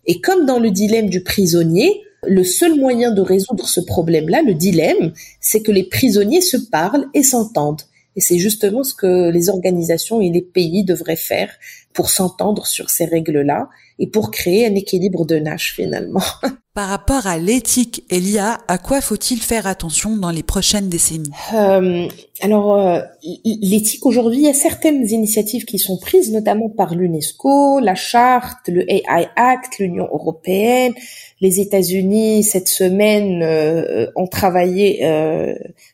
Et 0.07 0.21
comme 0.21 0.47
dans 0.47 0.59
le 0.59 0.71
dilemme 0.71 1.09
du 1.09 1.23
prisonnier, 1.23 2.03
le 2.27 2.45
seul 2.45 2.79
moyen 2.79 3.11
de 3.11 3.21
résoudre 3.21 3.69
ce 3.69 3.81
problème-là, 3.81 4.43
le 4.43 4.55
dilemme, 4.55 5.13
c'est 5.41 5.63
que 5.63 5.73
les 5.73 5.85
prisonniers 5.85 6.41
se 6.41 6.57
parlent 6.57 7.07
et 7.15 7.23
s'entendent. 7.23 7.83
Et 8.17 8.21
c'est 8.21 8.39
justement 8.39 8.83
ce 8.83 8.95
que 8.95 9.31
les 9.31 9.49
organisations 9.51 10.21
et 10.21 10.31
les 10.31 10.43
pays 10.43 10.85
devraient 10.85 11.17
faire 11.17 11.51
pour 11.93 12.11
s'entendre 12.11 12.67
sur 12.67 12.91
ces 12.91 13.05
règles-là 13.05 13.69
et 13.99 14.07
pour 14.07 14.31
créer 14.31 14.67
un 14.67 14.75
équilibre 14.75 15.25
de 15.25 15.37
Nash 15.37 15.75
finalement. 15.75 16.23
Par 16.75 16.91
rapport 16.91 17.27
à 17.27 17.39
l'éthique 17.39 18.05
et 18.11 18.21
l'IA, 18.21 18.59
à 18.69 18.77
quoi 18.77 19.01
faut-il 19.01 19.41
faire 19.41 19.67
attention 19.67 20.15
dans 20.15 20.31
les 20.31 20.43
prochaines 20.43 20.91
décennies? 20.91 21.31
Euh, 21.55 22.07
Alors, 22.43 22.75
euh, 22.75 23.01
l'éthique 23.47 24.05
aujourd'hui, 24.05 24.41
il 24.41 24.45
y 24.45 24.51
a 24.51 24.53
certaines 24.53 25.09
initiatives 25.09 25.65
qui 25.65 25.79
sont 25.79 25.97
prises, 25.97 26.31
notamment 26.31 26.69
par 26.69 26.95
l'UNESCO, 26.95 27.81
la 27.81 27.95
charte, 27.95 28.69
le 28.69 28.85
AI 28.93 29.27
Act, 29.37 29.79
l'Union 29.79 30.07
européenne, 30.13 30.93
les 31.41 31.61
États-Unis. 31.61 32.43
Cette 32.43 32.69
semaine, 32.69 33.43
euh, 33.43 34.11
ont 34.15 34.27
travaillé 34.27 35.03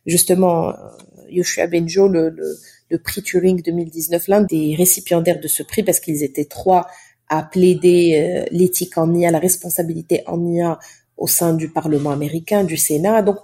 justement 0.05 0.73
Yoshua 1.33 1.67
Benjo, 1.67 2.09
le, 2.09 2.35
le, 2.89 2.99
prix 2.99 3.23
Turing 3.23 3.63
2019, 3.63 4.29
l'un 4.29 4.43
des 4.43 4.75
récipiendaires 4.77 5.41
de 5.41 5.49
ce 5.49 5.63
prix, 5.63 5.83
parce 5.83 6.01
qu'ils 6.01 6.23
étaient 6.23 6.45
trois 6.45 6.87
à 7.29 7.43
plaider 7.43 8.15
euh, 8.17 8.45
l'éthique 8.51 8.99
en 8.99 9.13
IA, 9.15 9.31
la 9.31 9.39
responsabilité 9.39 10.23
en 10.27 10.47
IA 10.47 10.79
au 11.17 11.27
sein 11.27 11.55
du 11.55 11.69
Parlement 11.69 12.11
américain, 12.11 12.65
du 12.65 12.77
Sénat. 12.77 13.23
Donc, 13.23 13.39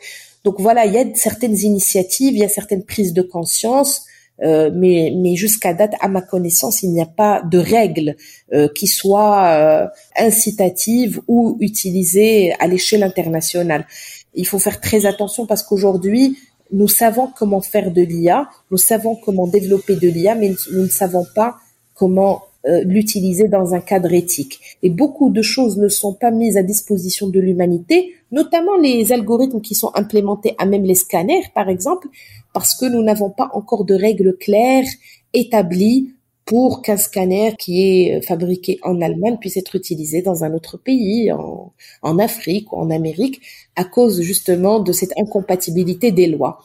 donc 0.45 0.61
voilà, 0.61 0.87
il 0.87 0.93
y 0.93 0.99
a 0.99 1.05
certaines 1.15 1.57
initiatives, 1.57 2.35
il 2.35 2.41
y 2.41 2.45
a 2.45 2.49
certaines 2.49 2.85
prises 2.85 3.13
de 3.13 3.23
conscience, 3.23 4.05
euh, 4.43 4.71
mais, 4.73 5.13
mais 5.17 5.35
jusqu'à 5.35 5.75
date, 5.75 5.95
à 6.01 6.09
ma 6.09 6.23
connaissance, 6.23 6.83
il 6.83 6.93
n'y 6.93 7.03
a 7.03 7.07
pas 7.07 7.43
de 7.43 7.59
règles 7.59 8.17
euh, 8.53 8.69
qui 8.75 8.87
soient 8.87 9.47
euh, 9.47 9.87
incitatives 10.17 11.21
ou 11.27 11.57
utilisées 11.61 12.55
à 12.61 12.67
l'échelle 12.67 13.03
internationale. 13.03 13.87
Il 14.35 14.47
faut 14.47 14.59
faire 14.59 14.81
très 14.81 15.07
attention 15.07 15.47
parce 15.47 15.63
qu'aujourd'hui, 15.63 16.39
nous 16.71 16.89
savons 16.89 17.29
comment 17.37 17.61
faire 17.61 17.91
de 17.91 18.03
l'IA, 18.03 18.49
nous 18.71 18.77
savons 18.77 19.17
comment 19.17 19.47
développer 19.47 19.97
de 19.97 20.09
l'IA, 20.09 20.35
mais 20.35 20.55
nous 20.73 20.83
ne 20.83 20.89
savons 20.89 21.27
pas 21.35 21.57
comment 21.95 22.43
euh, 22.67 22.83
l'utiliser 22.85 23.49
dans 23.49 23.75
un 23.75 23.81
cadre 23.81 24.13
éthique. 24.13 24.61
Et 24.83 24.91
beaucoup 24.91 25.31
de 25.31 25.43
choses 25.43 25.79
ne 25.79 25.89
sont 25.89 26.13
pas 26.13 26.31
mises 26.31 26.57
à 26.57 26.63
disposition 26.63 27.29
de 27.29 27.41
l'humanité, 27.41 28.15
notamment 28.33 28.77
les 28.77 29.13
algorithmes 29.13 29.61
qui 29.61 29.75
sont 29.75 29.93
implémentés 29.95 30.55
à 30.59 30.67
même 30.67 30.85
les 30.85 30.95
scanners, 30.95 31.45
par 31.55 31.69
exemple, 31.69 32.09
parce 32.53 32.75
que 32.75 32.87
nous 32.87 33.03
n'avons 33.03 33.31
pas 33.31 33.51
encore 33.55 33.85
de 33.85 33.95
règles 33.95 34.37
claires 34.37 34.89
établies 35.33 36.11
pour 36.49 36.81
qu'un 36.81 36.97
scanner 36.97 37.55
qui 37.59 37.83
est 37.83 38.23
fabriqué 38.23 38.79
en 38.83 39.03
Allemagne 39.03 39.37
puisse 39.39 39.59
être 39.59 39.77
utilisé 39.77 40.23
dans 40.23 40.45
un 40.45 40.55
autre 40.55 40.79
pays, 40.79 41.31
en, 41.31 41.75
en 42.01 42.19
Afrique 42.19 42.73
ou 42.73 42.77
en 42.77 42.89
Amérique, 42.89 43.43
à 43.77 43.85
cause 43.85 44.23
justement 44.23 44.81
de 44.81 44.93
cette 44.93 45.13
incompatibilité 45.19 46.11
des 46.11 46.27
lois. 46.27 46.61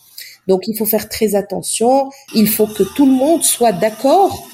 Donc 0.48 0.70
il 0.70 0.78
faut 0.78 0.86
faire 0.86 1.10
très 1.10 1.36
attention, 1.36 2.10
il 2.34 2.48
faut 2.48 2.68
que 2.68 2.84
tout 2.96 3.06
le 3.06 3.12
monde 3.12 3.44
soit 3.44 3.74
d'accord 3.74 4.48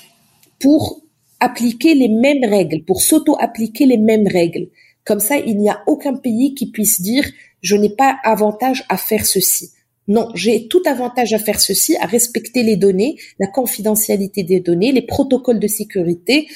pour 0.60 1.04
appliquer 1.40 1.94
les 1.94 2.10
mêmes 2.10 2.44
règles, 2.44 2.84
pour 2.84 3.04
s'auto-appliquer 3.04 3.86
les 3.86 4.00
mêmes 4.00 4.28
règles. 4.28 4.70
Comme 5.06 5.20
ça, 5.20 5.38
il 5.38 5.60
n'y 5.60 5.70
a 5.70 5.84
aucun 5.86 6.16
pays 6.16 6.56
qui 6.56 6.72
puisse 6.72 7.02
dire 7.02 7.24
je 7.62 7.76
n'ai 7.76 7.90
pas 7.90 8.18
avantage 8.24 8.84
à 8.90 8.98
faire 8.98 9.28
ceci. 9.28 9.70
Non, 10.10 10.28
j'ai 10.34 10.68
tout 10.68 10.82
avantage 10.88 11.34
à 11.34 11.39
faire 11.39 11.62
ceci, 11.62 11.96
à 11.98 12.08
respecter 12.08 12.63
les 12.63 12.75
données, 12.75 13.18
la 13.38 13.46
confidentialité 13.46 14.42
des 14.42 14.60
données, 14.60 14.92
les 14.92 15.04
protocoles 15.04 15.60
de 15.60 15.68
sécurité, 15.68 16.48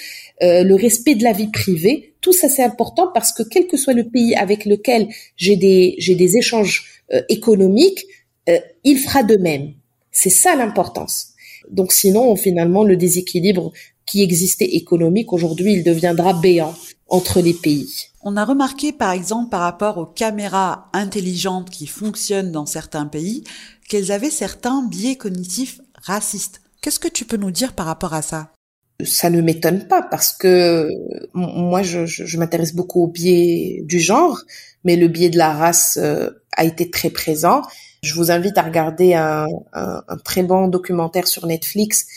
euh, 0.41 0.63
le 0.63 0.73
respect 0.73 1.13
de 1.13 1.23
la 1.23 1.33
vie 1.33 1.49
privée. 1.49 2.15
Tout 2.19 2.33
ça, 2.33 2.49
c'est 2.49 2.63
important 2.63 3.11
parce 3.13 3.31
que 3.31 3.43
quel 3.43 3.67
que 3.67 3.77
soit 3.77 3.93
le 3.93 4.09
pays 4.09 4.33
avec 4.33 4.65
lequel 4.65 5.07
j'ai 5.37 5.55
des, 5.55 5.93
j'ai 5.99 6.15
des 6.15 6.35
échanges 6.35 7.03
euh, 7.13 7.21
économiques, 7.29 8.03
euh, 8.49 8.57
il 8.83 8.97
fera 8.97 9.21
de 9.21 9.37
même. 9.37 9.73
C'est 10.11 10.31
ça 10.31 10.55
l'importance. 10.55 11.33
Donc 11.69 11.93
sinon, 11.93 12.35
finalement, 12.35 12.83
le 12.83 12.97
déséquilibre 12.97 13.71
qui 14.07 14.23
existait 14.23 14.65
économique, 14.65 15.31
aujourd'hui, 15.31 15.73
il 15.73 15.83
deviendra 15.83 16.33
béant 16.33 16.73
entre 17.13 17.41
les 17.41 17.53
pays. 17.53 18.07
On 18.23 18.37
a 18.37 18.43
remarqué 18.43 18.91
par 18.91 19.11
exemple 19.11 19.51
par 19.51 19.61
rapport 19.61 19.99
aux 19.99 20.07
caméras 20.07 20.89
intelligentes 20.93 21.69
qui 21.69 21.85
fonctionnent 21.85 22.51
dans 22.51 22.65
certains 22.65 23.05
pays 23.05 23.43
qu'elles 23.87 24.11
avaient 24.11 24.31
certains 24.31 24.81
biais 24.81 25.15
cognitifs 25.15 25.79
racistes. 26.01 26.61
Qu'est-ce 26.81 26.99
que 26.99 27.07
tu 27.07 27.25
peux 27.25 27.37
nous 27.37 27.51
dire 27.51 27.73
par 27.73 27.85
rapport 27.85 28.15
à 28.15 28.23
ça? 28.23 28.51
Ça 29.05 29.29
ne 29.29 29.41
m'étonne 29.41 29.87
pas 29.87 30.01
parce 30.01 30.33
que 30.33 30.89
moi 31.35 31.83
je, 31.83 32.07
je, 32.07 32.37
m'intéresse 32.39 32.73
beaucoup 32.73 33.03
au 33.03 33.07
biais 33.07 33.83
du 33.85 33.99
genre, 33.99 34.41
mais 34.83 34.95
le 34.95 35.07
biais 35.07 35.29
de 35.29 35.37
la 35.37 35.53
race 35.53 35.99
euh, 36.01 36.31
a 36.57 36.65
été 36.65 36.89
très 36.89 37.11
présent. 37.11 37.61
Je 38.01 38.15
vous 38.15 38.31
invite 38.31 38.57
à 38.57 38.63
regarder 38.63 39.13
un, 39.13 39.45
un, 39.73 40.03
un 40.07 40.17
très 40.17 40.41
bon 40.41 40.67
documentaire 40.67 41.27
sur 41.27 41.45
Netflix 41.45 42.07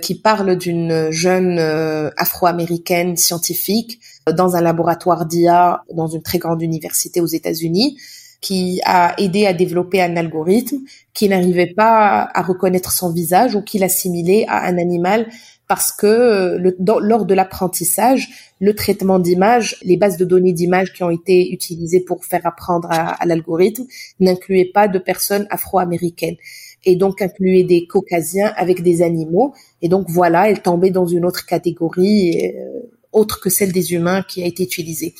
qui 0.00 0.14
parle 0.14 0.56
d'une 0.56 1.10
jeune 1.10 1.58
euh, 1.58 2.10
afro-américaine 2.16 3.16
scientifique 3.16 4.00
dans 4.30 4.56
un 4.56 4.60
laboratoire 4.60 5.26
d'IA 5.26 5.82
dans 5.92 6.06
une 6.06 6.22
très 6.22 6.38
grande 6.38 6.62
université 6.62 7.20
aux 7.20 7.26
États-Unis 7.26 7.96
qui 8.40 8.80
a 8.84 9.14
aidé 9.20 9.46
à 9.46 9.52
développer 9.52 10.02
un 10.02 10.16
algorithme 10.16 10.78
qui 11.14 11.28
n'arrivait 11.28 11.72
pas 11.74 12.28
à 12.34 12.42
reconnaître 12.42 12.90
son 12.90 13.12
visage 13.12 13.54
ou 13.54 13.62
qui 13.62 13.78
l'assimilait 13.78 14.44
à 14.48 14.64
un 14.64 14.78
animal 14.78 15.28
parce 15.68 15.92
que 15.92 16.06
euh, 16.06 16.72
lors 17.00 17.24
de 17.24 17.34
l'apprentissage, 17.34 18.28
le 18.60 18.74
traitement 18.74 19.18
d'image, 19.18 19.78
les 19.82 19.96
bases 19.96 20.18
de 20.18 20.24
données 20.24 20.52
d'images 20.52 20.92
qui 20.92 21.02
ont 21.02 21.10
été 21.10 21.50
utilisées 21.50 22.00
pour 22.00 22.24
faire 22.24 22.44
apprendre 22.44 22.88
à, 22.90 23.24
l'algorithme 23.24 23.84
n'incluaient 24.20 24.70
pas 24.74 24.88
de 24.88 24.98
personnes 24.98 25.46
afro-américaines 25.48 26.36
et 26.84 26.96
donc 26.96 27.22
incluait 27.22 27.64
des 27.64 27.86
caucasiens 27.86 28.52
avec 28.56 28.82
des 28.82 29.02
animaux. 29.02 29.54
Et 29.80 29.88
donc 29.88 30.10
voilà, 30.10 30.50
elle 30.50 30.60
tombait 30.60 30.90
dans 30.90 31.06
une 31.06 31.24
autre 31.24 31.46
catégorie 31.46 32.52
euh, 32.54 32.80
autre 33.12 33.40
que 33.40 33.50
celle 33.50 33.72
des 33.72 33.92
humains 33.92 34.22
qui 34.22 34.42
a 34.42 34.46
été 34.46 34.62
utilisée. 34.62 35.14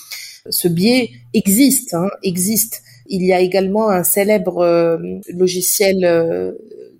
Ce 0.49 0.69
biais 0.69 1.11
existe, 1.35 1.95
hein, 1.95 2.09
existe. 2.23 2.83
Il 3.07 3.25
y 3.25 3.33
a 3.33 3.41
également 3.41 3.91
un 3.91 4.05
célèbre 4.05 4.59
euh, 4.59 4.99
logiciel 5.29 6.05
euh, 6.05 6.53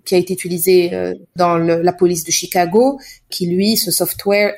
qui 0.05 0.15
a 0.15 0.17
été 0.17 0.33
utilisé 0.33 0.91
dans 1.37 1.57
la 1.57 1.93
police 1.93 2.25
de 2.25 2.31
Chicago, 2.31 2.99
qui 3.29 3.45
lui, 3.47 3.77
ce 3.77 3.89
software, 3.89 4.53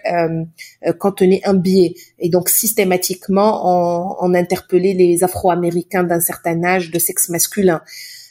contenait 0.97 1.41
un 1.43 1.53
biais. 1.53 1.93
Et 2.17 2.29
donc 2.29 2.49
systématiquement, 2.49 3.61
on, 3.63 4.15
on 4.21 4.33
interpellait 4.33 4.95
les 4.95 5.23
Afro-Américains 5.23 6.03
d'un 6.03 6.19
certain 6.19 6.63
âge 6.63 6.89
de 6.89 6.97
sexe 6.97 7.29
masculin. 7.29 7.81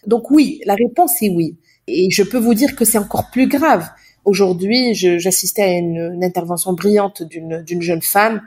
Donc 0.08 0.32
oui, 0.32 0.60
la 0.66 0.74
réponse 0.74 1.22
est 1.22 1.30
oui. 1.30 1.56
Et 1.86 2.10
je 2.10 2.22
peux 2.22 2.38
vous 2.38 2.54
dire 2.54 2.74
que 2.76 2.84
c'est 2.84 2.98
encore 2.98 3.30
plus 3.30 3.46
grave. 3.46 3.88
Aujourd'hui, 4.24 4.94
j'assistais 4.94 5.62
à 5.62 5.72
une, 5.72 6.20
intervention 6.22 6.72
brillante 6.72 7.22
d'une 7.22 7.82
jeune 7.82 8.02
femme, 8.02 8.40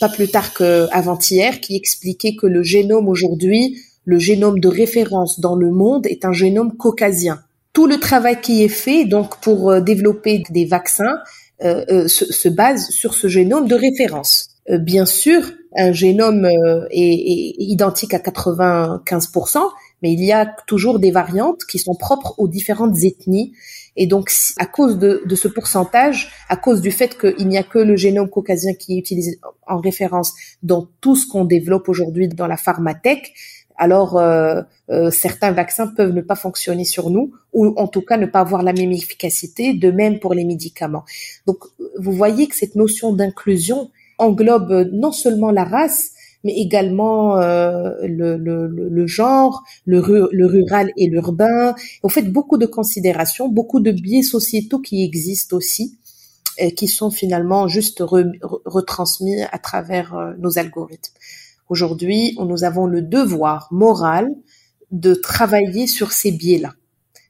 pas 0.00 0.08
plus 0.08 0.28
tard 0.28 0.52
qu'avant-hier, 0.54 1.60
qui 1.60 1.76
expliquait 1.76 2.34
que 2.34 2.46
le 2.46 2.62
génome 2.62 3.08
aujourd'hui, 3.08 3.78
le 4.04 4.18
génome 4.18 4.58
de 4.58 4.68
référence 4.68 5.40
dans 5.40 5.54
le 5.54 5.70
monde 5.70 6.06
est 6.06 6.24
un 6.24 6.32
génome 6.32 6.76
caucasien. 6.76 7.40
Tout 7.72 7.86
le 7.86 7.98
travail 7.98 8.40
qui 8.40 8.62
est 8.64 8.68
fait 8.68 9.04
donc 9.04 9.40
pour 9.40 9.70
euh, 9.70 9.80
développer 9.80 10.42
des 10.50 10.66
vaccins 10.66 11.16
euh, 11.64 11.84
euh, 11.90 12.08
se, 12.08 12.30
se, 12.30 12.48
base 12.48 12.90
sur 12.90 13.14
ce 13.14 13.28
génome 13.28 13.68
de 13.68 13.74
référence. 13.74 14.48
bien 14.68 15.06
sûr, 15.06 15.52
un 15.76 15.92
génome 15.92 16.46
est 16.90 17.54
identique 17.58 18.12
à 18.12 18.18
95%, 18.18 19.58
mais 20.02 20.12
il 20.12 20.22
y 20.22 20.32
a 20.32 20.44
toujours 20.66 20.98
des 20.98 21.10
variantes 21.10 21.64
qui 21.64 21.78
sont 21.78 21.94
propres 21.94 22.34
aux 22.38 22.48
différentes 22.48 23.02
ethnies. 23.04 23.52
Et 23.96 24.06
donc, 24.06 24.30
à 24.58 24.66
cause 24.66 24.98
de, 24.98 25.22
ce 25.34 25.48
pourcentage, 25.48 26.30
à 26.48 26.56
cause 26.56 26.80
du 26.80 26.90
fait 26.90 27.18
qu'il 27.18 27.48
n'y 27.48 27.58
a 27.58 27.62
que 27.62 27.78
le 27.78 27.96
génome 27.96 28.28
caucasien 28.28 28.74
qui 28.74 28.94
est 28.94 28.98
utilisé 28.98 29.38
en 29.66 29.78
référence 29.78 30.32
dans 30.62 30.88
tout 31.00 31.16
ce 31.16 31.26
qu'on 31.26 31.44
développe 31.44 31.88
aujourd'hui 31.88 32.28
dans 32.28 32.46
la 32.46 32.56
pharmathèque, 32.56 33.34
alors 33.76 34.18
euh, 34.18 34.62
euh, 34.90 35.10
certains 35.10 35.52
vaccins 35.52 35.88
peuvent 35.88 36.12
ne 36.12 36.20
pas 36.20 36.36
fonctionner 36.36 36.84
sur 36.84 37.10
nous 37.10 37.32
ou 37.52 37.74
en 37.76 37.88
tout 37.88 38.02
cas 38.02 38.16
ne 38.16 38.26
pas 38.26 38.40
avoir 38.40 38.62
la 38.62 38.72
même 38.72 38.92
efficacité, 38.92 39.74
de 39.74 39.90
même 39.90 40.20
pour 40.20 40.34
les 40.34 40.44
médicaments. 40.44 41.04
Donc 41.46 41.64
vous 41.98 42.12
voyez 42.12 42.46
que 42.46 42.54
cette 42.54 42.76
notion 42.76 43.12
d'inclusion 43.12 43.90
englobe 44.18 44.88
non 44.92 45.12
seulement 45.12 45.50
la 45.50 45.64
race, 45.64 46.12
mais 46.44 46.52
également 46.52 47.36
euh, 47.38 47.92
le, 48.02 48.36
le, 48.36 48.66
le, 48.68 49.06
genre, 49.06 49.62
le, 49.86 50.28
le 50.32 50.46
rural 50.46 50.92
et 50.96 51.06
l'urbain. 51.06 51.74
En 52.02 52.08
fait, 52.08 52.22
beaucoup 52.22 52.58
de 52.58 52.66
considérations, 52.66 53.48
beaucoup 53.48 53.80
de 53.80 53.92
biais 53.92 54.22
sociétaux 54.22 54.80
qui 54.80 55.04
existent 55.04 55.56
aussi, 55.56 55.98
et 56.58 56.74
qui 56.74 56.86
sont 56.86 57.10
finalement 57.10 57.66
juste 57.68 58.02
retransmis 58.02 59.42
à 59.42 59.58
travers 59.58 60.14
euh, 60.14 60.32
nos 60.38 60.58
algorithmes. 60.58 61.12
Aujourd'hui, 61.68 62.36
nous 62.38 62.64
avons 62.64 62.86
le 62.86 63.00
devoir 63.00 63.68
moral 63.70 64.28
de 64.90 65.14
travailler 65.14 65.86
sur 65.86 66.12
ces 66.12 66.30
biais-là, 66.30 66.74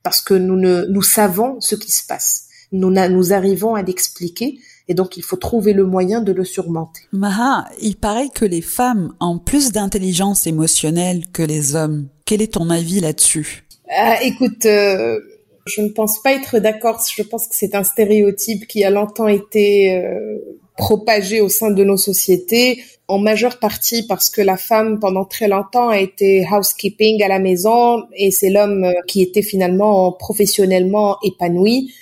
parce 0.02 0.20
que 0.20 0.34
nous, 0.34 0.56
ne, 0.56 0.86
nous 0.86 1.02
savons 1.02 1.60
ce 1.60 1.76
qui 1.76 1.92
se 1.92 2.04
passe. 2.04 2.48
Nous, 2.72 2.90
nous 2.90 3.32
arrivons 3.32 3.74
à 3.76 3.82
l'expliquer, 3.82 4.58
et 4.92 4.94
donc, 4.94 5.16
il 5.16 5.22
faut 5.22 5.36
trouver 5.36 5.72
le 5.72 5.86
moyen 5.86 6.20
de 6.20 6.32
le 6.32 6.44
surmonter. 6.44 7.00
Maha, 7.12 7.64
il 7.80 7.96
paraît 7.96 8.28
que 8.28 8.44
les 8.44 8.60
femmes 8.60 9.14
ont 9.20 9.38
plus 9.38 9.72
d'intelligence 9.72 10.46
émotionnelle 10.46 11.24
que 11.32 11.42
les 11.42 11.74
hommes. 11.74 12.08
Quel 12.26 12.42
est 12.42 12.52
ton 12.52 12.68
avis 12.68 13.00
là-dessus? 13.00 13.64
Ah, 13.88 14.22
Écoute, 14.22 14.66
euh, 14.66 15.18
je 15.64 15.80
ne 15.80 15.88
pense 15.88 16.20
pas 16.20 16.34
être 16.34 16.58
d'accord. 16.58 17.02
Je 17.16 17.22
pense 17.22 17.46
que 17.46 17.56
c'est 17.56 17.74
un 17.74 17.84
stéréotype 17.84 18.66
qui 18.66 18.84
a 18.84 18.90
longtemps 18.90 19.28
été 19.28 19.96
euh, 19.96 20.36
propagé 20.76 21.40
au 21.40 21.48
sein 21.48 21.70
de 21.70 21.84
nos 21.84 21.96
sociétés, 21.96 22.82
en 23.08 23.16
majeure 23.16 23.60
partie 23.60 24.06
parce 24.06 24.28
que 24.28 24.42
la 24.42 24.58
femme, 24.58 25.00
pendant 25.00 25.24
très 25.24 25.48
longtemps, 25.48 25.88
a 25.88 26.00
été 26.00 26.46
housekeeping 26.52 27.22
à 27.22 27.28
la 27.28 27.38
maison 27.38 28.02
et 28.14 28.30
c'est 28.30 28.50
l'homme 28.50 28.84
euh, 28.84 28.92
qui 29.06 29.22
était 29.22 29.40
finalement 29.40 30.12
professionnellement 30.12 31.16
épanoui 31.22 31.94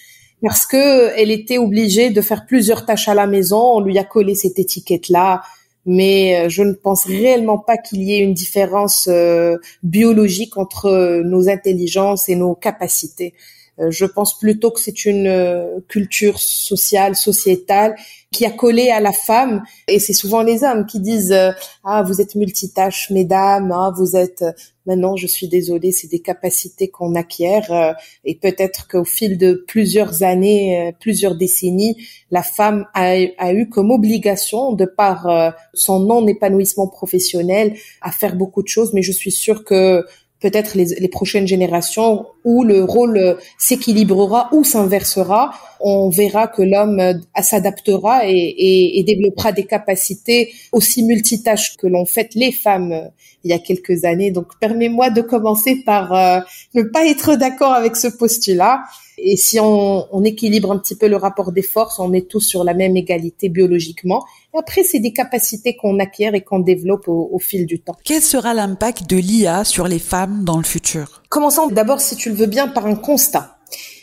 parce 0.43 0.67
que 0.67 1.13
elle 1.17 1.31
était 1.31 1.59
obligée 1.59 2.11
de 2.11 2.21
faire 2.21 2.47
plusieurs 2.47 2.87
tâches 2.87 3.09
à 3.09 3.15
la 3.15 3.27
maison. 3.27 3.77
On 3.77 3.81
lui 3.81 3.99
a 3.99 4.05
collé 4.05 4.35
cette 4.35 4.59
étiquette-là, 4.59 5.43
mais 5.87 6.47
euh, 6.47 6.49
je 6.49 6.63
ne 6.63 6.73
pense 6.73 7.05
réellement 7.05 7.59
pas 7.59 7.77
qu'il 7.77 8.03
y 8.03 8.15
ait 8.15 8.21
une 8.21 8.35
différence 8.35 9.09
euh, 9.11 9.57
biologique 9.83 10.57
entre 10.57 11.23
nos 11.25 11.49
intelligences 11.49 12.29
et 12.29 12.37
nos 12.37 12.55
capacités. 12.55 13.35
Euh, 13.81 13.91
je 13.91 14.05
pense 14.05 14.39
plutôt 14.39 14.71
que 14.71 14.81
c'est 14.81 15.05
une 15.05 15.27
euh, 15.27 15.81
culture 15.89 16.39
sociale, 16.39 17.17
sociétale 17.17 17.97
qui 18.33 18.47
a 18.47 18.51
collé 18.51 18.91
à 18.91 19.01
la 19.01 19.13
femme. 19.13 19.63
Et 19.89 19.99
c'est 19.99 20.13
souvent 20.13 20.43
les 20.43 20.63
hommes 20.63 20.87
qui 20.87 21.01
disent 21.01 21.33
euh, 21.33 21.51
ah 21.85 22.03
vous 22.03 22.21
êtes 22.21 22.35
multitâches 22.37 23.11
mesdames 23.11 23.73
ah 23.73 23.93
vous 23.97 24.17
êtes 24.17 24.45
maintenant 24.87 25.17
je 25.17 25.27
suis 25.27 25.49
désolée 25.49 25.93
c'est 25.93 26.09
des 26.09 26.21
capacités 26.21 26.89
qu'on 26.89 27.15
acquiert 27.15 27.97
et 28.25 28.35
peut-être 28.35 28.87
qu'au 28.89 29.05
fil 29.05 29.37
de 29.39 29.65
plusieurs 29.67 30.23
années 30.23 30.95
plusieurs 31.01 31.37
décennies 31.37 31.97
la 32.31 32.43
femme 32.43 32.87
a, 32.95 33.15
a 33.39 33.53
eu 33.53 33.69
comme 33.69 33.91
obligation 33.91 34.73
de 34.73 34.85
par 34.85 35.27
son 35.75 36.01
non 36.01 36.27
épanouissement 36.27 36.87
professionnel 36.87 37.77
à 38.01 38.13
faire 38.13 38.37
beaucoup 38.37 38.63
de 38.63 38.69
choses. 38.69 38.93
Mais 38.93 39.03
je 39.03 39.13
suis 39.13 39.31
sûre 39.31 39.65
que 39.65 40.05
peut-être 40.41 40.75
les, 40.75 40.87
les, 40.87 41.09
prochaines 41.09 41.47
générations 41.47 42.27
où 42.45 42.65
le 42.65 42.83
rôle 42.85 43.19
euh, 43.19 43.35
s'équilibrera 43.59 44.49
ou 44.53 44.65
s'inversera, 44.65 45.53
on 45.81 46.09
verra 46.09 46.47
que 46.49 46.63
l'homme 46.63 47.01
euh, 47.01 47.15
s'adaptera 47.43 48.27
et, 48.27 48.99
et, 48.99 49.03
développera 49.05 49.53
des 49.53 49.65
capacités 49.65 50.53
aussi 50.73 51.03
multitâches 51.05 51.77
que 51.77 51.87
l'ont 51.87 52.07
fait 52.07 52.35
les 52.35 52.53
femmes 52.53 53.11
il 53.45 53.51
y 53.51 53.55
a 53.55 53.59
quelques 53.59 54.05
années. 54.05 54.31
Donc, 54.31 54.59
permets-moi 54.61 55.11
de 55.11 55.23
commencer 55.23 55.83
par 55.85 56.13
ne 56.75 56.83
pas 56.83 57.07
être 57.07 57.37
d'accord 57.37 57.73
avec 57.73 57.97
ce 57.97 58.09
postulat 58.09 58.83
et 59.23 59.37
si 59.37 59.61
on, 59.61 60.07
on, 60.15 60.25
équilibre 60.25 60.73
un 60.73 60.79
petit 60.79 60.97
peu 60.97 61.07
le 61.07 61.17
rapport 61.17 61.53
des 61.53 61.63
forces, 61.63 61.99
on 61.99 62.13
est 62.13 62.29
tous 62.29 62.41
sur 62.41 62.65
la 62.65 62.75
même 62.75 62.97
égalité 62.97 63.49
biologiquement. 63.49 64.25
Et 64.55 64.59
après, 64.59 64.83
c'est 64.83 64.99
des 64.99 65.13
capacités 65.13 65.77
qu'on 65.77 65.99
acquiert 65.99 66.35
et 66.35 66.41
qu'on 66.41 66.61
développe 66.61 67.07
au, 67.09 67.29
au, 67.31 67.39
fil 67.39 67.67
du 67.67 67.81
temps. 67.81 67.97
Quel 68.05 68.23
sera 68.23 68.55
l'impact 68.55 69.09
de 69.09 69.17
l'IA 69.17 69.65
sur 69.65 69.89
les 69.89 69.99
femmes 69.99 70.45
dans 70.45 70.57
le 70.57 70.65
futur? 70.65 71.23
Commençons 71.29 71.69
d'abord, 71.69 72.01
si 72.01 72.17
tu 72.17 72.31
le 72.31 72.35
veux 72.35 72.47
bien, 72.47 72.69
par 72.69 72.87
un 72.87 72.95
constat. 72.95 73.60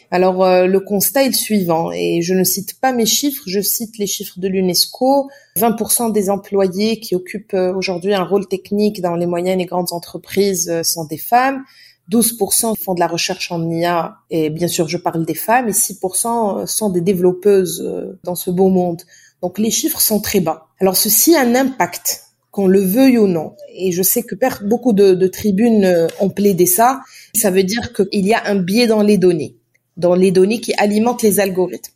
Alors 0.09 0.43
euh, 0.43 0.67
le 0.67 0.79
constat 0.79 1.23
est 1.23 1.29
le 1.29 1.33
suivant, 1.33 1.91
et 1.91 2.21
je 2.21 2.33
ne 2.33 2.43
cite 2.43 2.79
pas 2.79 2.93
mes 2.93 3.05
chiffres, 3.05 3.43
je 3.45 3.59
cite 3.59 3.97
les 3.97 4.07
chiffres 4.07 4.39
de 4.39 4.47
l'UNESCO. 4.47 5.29
20% 5.57 6.11
des 6.11 6.29
employés 6.29 6.99
qui 6.99 7.15
occupent 7.15 7.53
euh, 7.53 7.73
aujourd'hui 7.73 8.13
un 8.13 8.23
rôle 8.23 8.47
technique 8.47 9.01
dans 9.01 9.15
les 9.15 9.25
moyennes 9.25 9.59
et 9.59 9.65
grandes 9.65 9.91
entreprises 9.91 10.69
euh, 10.69 10.83
sont 10.83 11.05
des 11.05 11.17
femmes. 11.17 11.63
12% 12.11 12.75
font 12.81 12.93
de 12.93 12.99
la 12.99 13.07
recherche 13.07 13.51
en 13.51 13.69
IA, 13.69 14.17
et 14.29 14.49
bien 14.49 14.67
sûr 14.67 14.87
je 14.87 14.97
parle 14.97 15.25
des 15.25 15.33
femmes, 15.33 15.67
et 15.67 15.73
6% 15.73 16.65
sont 16.65 16.89
des 16.89 17.01
développeuses 17.01 17.83
euh, 17.85 18.17
dans 18.23 18.35
ce 18.35 18.49
beau 18.49 18.69
monde. 18.69 19.01
Donc 19.41 19.59
les 19.59 19.71
chiffres 19.71 19.99
sont 19.99 20.21
très 20.21 20.39
bas. 20.39 20.67
Alors 20.79 20.95
ceci 20.95 21.35
a 21.35 21.41
un 21.41 21.53
impact, 21.53 22.23
qu'on 22.51 22.67
le 22.67 22.81
veuille 22.81 23.17
ou 23.17 23.27
non. 23.27 23.55
Et 23.75 23.91
je 23.91 24.01
sais 24.01 24.23
que 24.23 24.35
beaucoup 24.65 24.93
de, 24.93 25.13
de 25.13 25.27
tribunes 25.27 25.85
euh, 25.85 26.07
ont 26.19 26.29
plaidé 26.29 26.65
ça. 26.65 27.01
Ça 27.35 27.51
veut 27.51 27.63
dire 27.63 27.93
qu'il 27.93 28.25
y 28.25 28.33
a 28.33 28.41
un 28.45 28.55
biais 28.55 28.87
dans 28.87 29.03
les 29.03 29.17
données, 29.17 29.57
dans 29.97 30.15
les 30.15 30.31
données 30.31 30.61
qui 30.61 30.73
alimentent 30.75 31.23
les 31.23 31.39
algorithmes. 31.39 31.93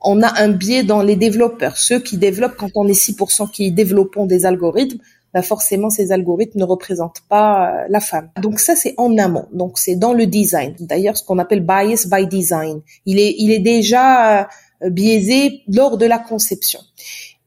On 0.00 0.22
a 0.22 0.42
un 0.42 0.48
biais 0.48 0.82
dans 0.82 1.02
les 1.02 1.16
développeurs, 1.16 1.76
ceux 1.76 2.00
qui 2.00 2.16
développent, 2.16 2.56
quand 2.56 2.70
on 2.74 2.88
est 2.88 3.00
6% 3.00 3.50
qui 3.50 3.70
développent 3.70 4.26
des 4.26 4.46
algorithmes, 4.46 4.98
bah 5.32 5.42
forcément 5.42 5.88
ces 5.88 6.12
algorithmes 6.12 6.58
ne 6.58 6.64
représentent 6.64 7.22
pas 7.28 7.70
euh, 7.70 7.86
la 7.88 8.00
femme. 8.00 8.30
Donc 8.40 8.60
ça 8.60 8.76
c'est 8.76 8.94
en 8.98 9.16
amont, 9.16 9.46
donc 9.52 9.78
c'est 9.78 9.96
dans 9.96 10.12
le 10.12 10.26
design. 10.26 10.74
D'ailleurs 10.80 11.16
ce 11.16 11.24
qu'on 11.24 11.38
appelle 11.38 11.60
bias 11.60 12.06
by 12.10 12.26
design. 12.26 12.82
Il 13.06 13.18
est 13.18 13.34
il 13.38 13.50
est 13.50 13.60
déjà 13.60 14.42
euh, 14.42 14.90
biaisé 14.90 15.62
lors 15.68 15.96
de 15.96 16.06
la 16.06 16.18
conception. 16.18 16.80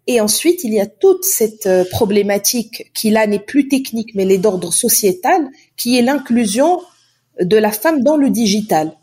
Et 0.08 0.22
ensuite, 0.22 0.64
il 0.64 0.72
y 0.72 0.80
a 0.80 0.86
toute 0.86 1.24
cette 1.24 1.66
euh, 1.66 1.84
problématique 1.90 2.92
qui 2.94 3.10
là 3.10 3.26
n'est 3.26 3.40
plus 3.40 3.68
technique 3.68 4.14
mais 4.14 4.32
est 4.32 4.38
d'ordre 4.38 4.72
sociétal, 4.72 5.48
qui 5.78 5.98
est 5.98 6.02
l'inclusion 6.02 6.80
de 7.40 7.58
la 7.58 7.72
femme 7.72 8.02
dans 8.02 8.18
le 8.18 8.30
digital. 8.30 8.94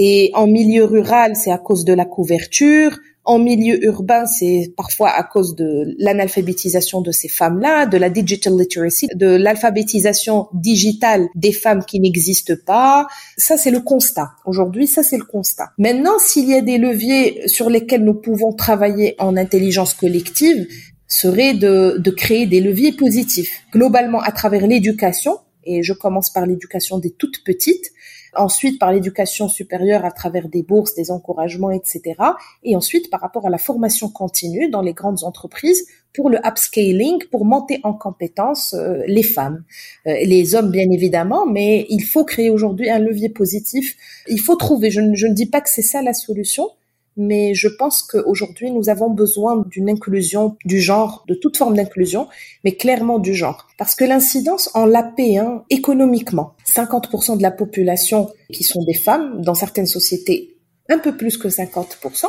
Et 0.00 0.30
en 0.34 0.46
milieu 0.46 0.84
rural, 0.84 1.34
c'est 1.34 1.50
à 1.50 1.58
cause 1.58 1.84
de 1.84 1.92
la 1.92 2.04
couverture. 2.04 2.96
En 3.24 3.40
milieu 3.40 3.84
urbain, 3.84 4.26
c'est 4.26 4.72
parfois 4.76 5.10
à 5.10 5.24
cause 5.24 5.56
de 5.56 5.92
l'analphabétisation 5.98 7.00
de 7.00 7.10
ces 7.10 7.26
femmes-là, 7.26 7.84
de 7.84 7.98
la 7.98 8.08
digital 8.08 8.56
literacy, 8.56 9.08
de 9.16 9.26
l'alphabétisation 9.26 10.46
digitale 10.54 11.26
des 11.34 11.50
femmes 11.50 11.84
qui 11.84 11.98
n'existent 11.98 12.54
pas. 12.64 13.08
Ça, 13.36 13.56
c'est 13.56 13.72
le 13.72 13.80
constat. 13.80 14.30
Aujourd'hui, 14.46 14.86
ça, 14.86 15.02
c'est 15.02 15.18
le 15.18 15.24
constat. 15.24 15.72
Maintenant, 15.78 16.18
s'il 16.20 16.48
y 16.48 16.54
a 16.54 16.62
des 16.62 16.78
leviers 16.78 17.48
sur 17.48 17.68
lesquels 17.68 18.04
nous 18.04 18.14
pouvons 18.14 18.52
travailler 18.52 19.16
en 19.18 19.36
intelligence 19.36 19.94
collective, 19.94 20.68
serait 21.08 21.54
de, 21.54 21.96
de 21.98 22.10
créer 22.12 22.46
des 22.46 22.60
leviers 22.60 22.92
positifs, 22.92 23.62
globalement 23.72 24.20
à 24.20 24.30
travers 24.30 24.64
l'éducation, 24.66 25.38
et 25.64 25.82
je 25.82 25.92
commence 25.92 26.30
par 26.30 26.46
l'éducation 26.46 26.98
des 26.98 27.10
toutes 27.10 27.42
petites, 27.44 27.90
ensuite 28.34 28.78
par 28.78 28.92
l'éducation 28.92 29.48
supérieure 29.48 30.04
à 30.04 30.10
travers 30.10 30.48
des 30.48 30.62
bourses, 30.62 30.94
des 30.94 31.10
encouragements, 31.10 31.70
etc. 31.70 32.14
Et 32.62 32.76
ensuite 32.76 33.10
par 33.10 33.20
rapport 33.20 33.46
à 33.46 33.50
la 33.50 33.58
formation 33.58 34.08
continue 34.08 34.68
dans 34.68 34.82
les 34.82 34.92
grandes 34.92 35.24
entreprises 35.24 35.86
pour 36.14 36.30
le 36.30 36.38
upscaling, 36.44 37.24
pour 37.30 37.44
monter 37.44 37.80
en 37.84 37.92
compétence 37.92 38.74
euh, 38.74 39.02
les 39.06 39.22
femmes, 39.22 39.64
euh, 40.06 40.14
les 40.24 40.54
hommes 40.54 40.70
bien 40.70 40.90
évidemment, 40.90 41.46
mais 41.46 41.86
il 41.90 42.02
faut 42.02 42.24
créer 42.24 42.50
aujourd'hui 42.50 42.90
un 42.90 42.98
levier 42.98 43.28
positif. 43.28 43.96
Il 44.26 44.40
faut 44.40 44.56
trouver, 44.56 44.90
je 44.90 45.00
je 45.14 45.26
ne 45.26 45.34
dis 45.34 45.46
pas 45.46 45.60
que 45.60 45.70
c'est 45.70 45.82
ça 45.82 46.02
la 46.02 46.12
solution, 46.12 46.70
mais 47.18 47.54
je 47.54 47.68
pense 47.68 48.02
qu'aujourd'hui, 48.02 48.70
nous 48.70 48.88
avons 48.88 49.10
besoin 49.10 49.64
d'une 49.66 49.90
inclusion 49.90 50.56
du 50.64 50.80
genre, 50.80 51.24
de 51.28 51.34
toute 51.34 51.56
forme 51.56 51.76
d'inclusion, 51.76 52.28
mais 52.64 52.72
clairement 52.76 53.18
du 53.18 53.34
genre. 53.34 53.66
Parce 53.76 53.94
que 53.94 54.04
l'incidence 54.04 54.70
en 54.74 54.86
la 54.86 55.02
paix, 55.02 55.36
hein, 55.36 55.64
économiquement, 55.68 56.54
50% 56.66 57.36
de 57.36 57.42
la 57.42 57.50
population 57.50 58.30
qui 58.52 58.64
sont 58.64 58.82
des 58.84 58.94
femmes, 58.94 59.42
dans 59.42 59.54
certaines 59.54 59.86
sociétés, 59.86 60.56
un 60.88 60.98
peu 60.98 61.16
plus 61.16 61.36
que 61.36 61.48
50%, 61.48 62.26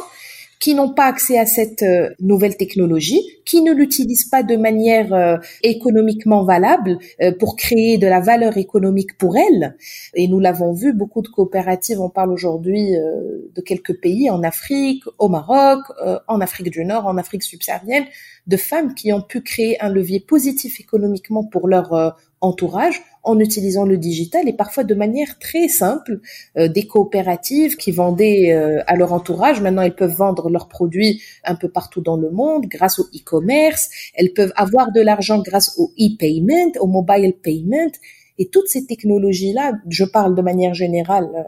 qui 0.60 0.76
n'ont 0.76 0.94
pas 0.94 1.06
accès 1.06 1.40
à 1.40 1.46
cette 1.46 1.84
euh, 1.84 2.10
nouvelle 2.20 2.58
technologie, 2.58 3.22
qui 3.46 3.62
ne 3.62 3.72
l'utilisent 3.72 4.28
pas 4.28 4.44
de 4.44 4.58
manière 4.58 5.14
euh, 5.14 5.38
économiquement 5.64 6.44
valable 6.44 7.00
euh, 7.22 7.32
pour 7.32 7.56
créer 7.56 7.98
de 7.98 8.08
la 8.08 8.20
valeur 8.20 8.58
économique 8.58 9.18
pour 9.18 9.38
elles. 9.38 9.78
Et 10.14 10.28
nous 10.28 10.40
l'avons 10.40 10.74
vu, 10.74 10.92
beaucoup 10.94 11.22
de 11.22 11.30
coopératives, 11.30 12.02
on 12.02 12.10
parle 12.10 12.32
aujourd'hui 12.32 12.92
de 12.92 13.62
quelques 13.62 14.00
pays 14.00 14.30
en 14.30 14.44
Afrique, 14.44 15.04
au 15.18 15.30
Maroc, 15.30 15.80
en 16.28 16.42
Afrique 16.42 16.70
du 16.70 16.84
Nord, 16.84 17.08
en 17.08 17.18
Afrique 17.18 17.44
subsaharienne, 17.44 18.06
de 18.48 18.58
femmes 18.58 18.94
qui 18.94 19.14
ont 19.14 19.22
pu 19.22 19.42
créer 19.42 19.82
un 19.82 19.90
levier 19.90 20.20
positif 20.20 20.80
économiquement 20.80 21.44
pour 21.44 21.68
leur 21.68 22.16
entourage 22.42 23.02
en 23.24 23.40
utilisant 23.40 23.86
le 23.86 23.98
digital 23.98 24.48
et 24.48 24.54
parfois 24.54 24.84
de 24.84 24.96
manière 24.96 25.40
très 25.40 25.68
simple. 25.68 26.22
Euh, 26.58 26.68
des 26.68 26.88
coopératives 26.88 27.76
qui 27.76 27.92
vendaient 27.92 28.52
euh, 28.54 28.82
à 28.88 28.96
leur 28.96 29.14
entourage, 29.14 29.62
maintenant 29.62 29.82
elles 29.82 29.96
peuvent 29.96 30.16
vendre 30.16 30.50
leurs 30.50 30.68
produits 30.68 31.22
un 31.44 31.56
peu 31.56 31.70
partout 31.70 32.02
dans 32.02 32.18
le 32.18 32.30
monde 32.32 32.66
grâce 32.68 33.00
au 33.00 33.04
e-commerce. 33.16 33.90
Elles 34.16 34.34
peuvent 34.34 34.54
avoir 34.56 34.92
de 34.92 35.02
l'argent 35.02 35.42
grâce 35.42 35.78
au 35.78 35.92
e-payment, 36.00 36.72
au 36.80 36.88
mobile 36.88 37.34
payment. 37.34 37.92
Et 38.38 38.48
toutes 38.48 38.68
ces 38.68 38.86
technologies-là, 38.86 39.74
je 39.90 40.06
parle 40.06 40.36
de 40.36 40.42
manière 40.42 40.74
générale 40.74 41.30
euh, 41.36 41.44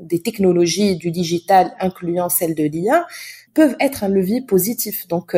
des 0.00 0.22
technologies 0.22 0.96
du 0.96 1.10
digital, 1.10 1.72
incluant 1.78 2.30
celles 2.30 2.54
de 2.54 2.64
l'IA, 2.64 3.06
peuvent 3.52 3.76
être 3.80 4.04
un 4.04 4.08
levier 4.08 4.40
positif. 4.40 5.06
Donc, 5.08 5.36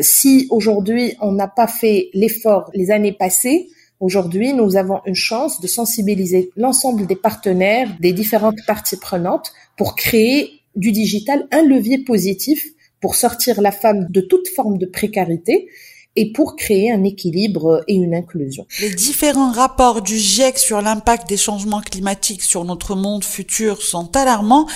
si 0.00 0.48
aujourd'hui 0.50 1.14
on 1.20 1.32
n'a 1.32 1.46
pas 1.46 1.68
fait 1.68 2.08
l'effort 2.14 2.70
les 2.74 2.90
années 2.90 3.12
passées, 3.12 3.68
Aujourd'hui, 4.00 4.52
nous 4.52 4.76
avons 4.76 5.00
une 5.06 5.14
chance 5.14 5.60
de 5.60 5.66
sensibiliser 5.66 6.50
l'ensemble 6.56 7.06
des 7.06 7.16
partenaires, 7.16 7.88
des 8.00 8.12
différentes 8.12 8.58
parties 8.66 8.98
prenantes 8.98 9.52
pour 9.76 9.96
créer 9.96 10.60
du 10.74 10.92
digital 10.92 11.46
un 11.50 11.62
levier 11.62 11.98
positif 12.04 12.66
pour 13.00 13.14
sortir 13.14 13.60
la 13.62 13.72
femme 13.72 14.08
de 14.10 14.20
toute 14.20 14.48
forme 14.48 14.78
de 14.78 14.86
précarité 14.86 15.68
et 16.16 16.32
pour 16.32 16.56
créer 16.56 16.90
un 16.90 17.04
équilibre 17.04 17.84
et 17.88 17.94
une 17.94 18.14
inclusion. 18.14 18.66
Les 18.80 18.90
différents 18.90 19.52
rapports 19.52 20.00
du 20.00 20.16
GIEC 20.16 20.58
sur 20.58 20.80
l'impact 20.80 21.28
des 21.28 21.36
changements 21.36 21.82
climatiques 21.82 22.42
sur 22.42 22.64
notre 22.64 22.96
monde 22.96 23.22
futur 23.22 23.82
sont 23.82 24.16
alarmants. 24.16 24.66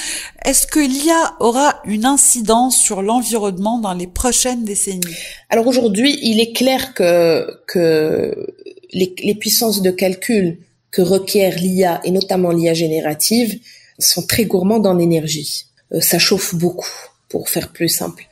Est-ce 0.45 0.67
que 0.67 0.81
l'IA 0.81 1.37
aura 1.41 1.81
une 1.87 2.05
incidence 2.05 2.77
sur 2.77 3.01
l'environnement 3.01 3.79
dans 3.79 3.95
les 3.95 4.07
prochaines 4.07 4.65
décennies? 4.65 5.01
Alors 5.49 5.67
aujourd'hui, 5.67 6.19
il 6.23 6.41
est 6.41 6.53
clair 6.53 6.93
que, 6.93 7.47
que 7.67 8.47
les, 8.93 9.35
puissances 9.35 9.83
de 9.83 9.91
calcul 9.91 10.59
que 10.91 11.03
requiert 11.03 11.57
l'IA 11.57 12.01
et 12.05 12.11
notamment 12.11 12.51
l'IA 12.51 12.75
générative 12.75 13.61
sont 13.99 14.23
très 14.23 14.45
gourmandes 14.45 14.87
en 14.87 14.99
énergie. 14.99 15.67
Euh, 15.93 16.01
ça 16.01 16.19
chauffe 16.19 16.55
beaucoup, 16.55 16.91
pour 17.29 17.49
faire 17.49 17.73
plus 17.73 17.89
simple. 17.89 18.25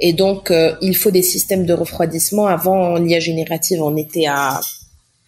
Et 0.00 0.12
donc, 0.12 0.50
euh, 0.50 0.74
il 0.82 0.96
faut 0.96 1.10
des 1.10 1.22
systèmes 1.22 1.66
de 1.66 1.72
refroidissement. 1.72 2.46
Avant, 2.46 2.96
l'IA 2.96 3.20
générative, 3.20 3.80
on 3.82 3.96
était 3.96 4.26
à, 4.26 4.60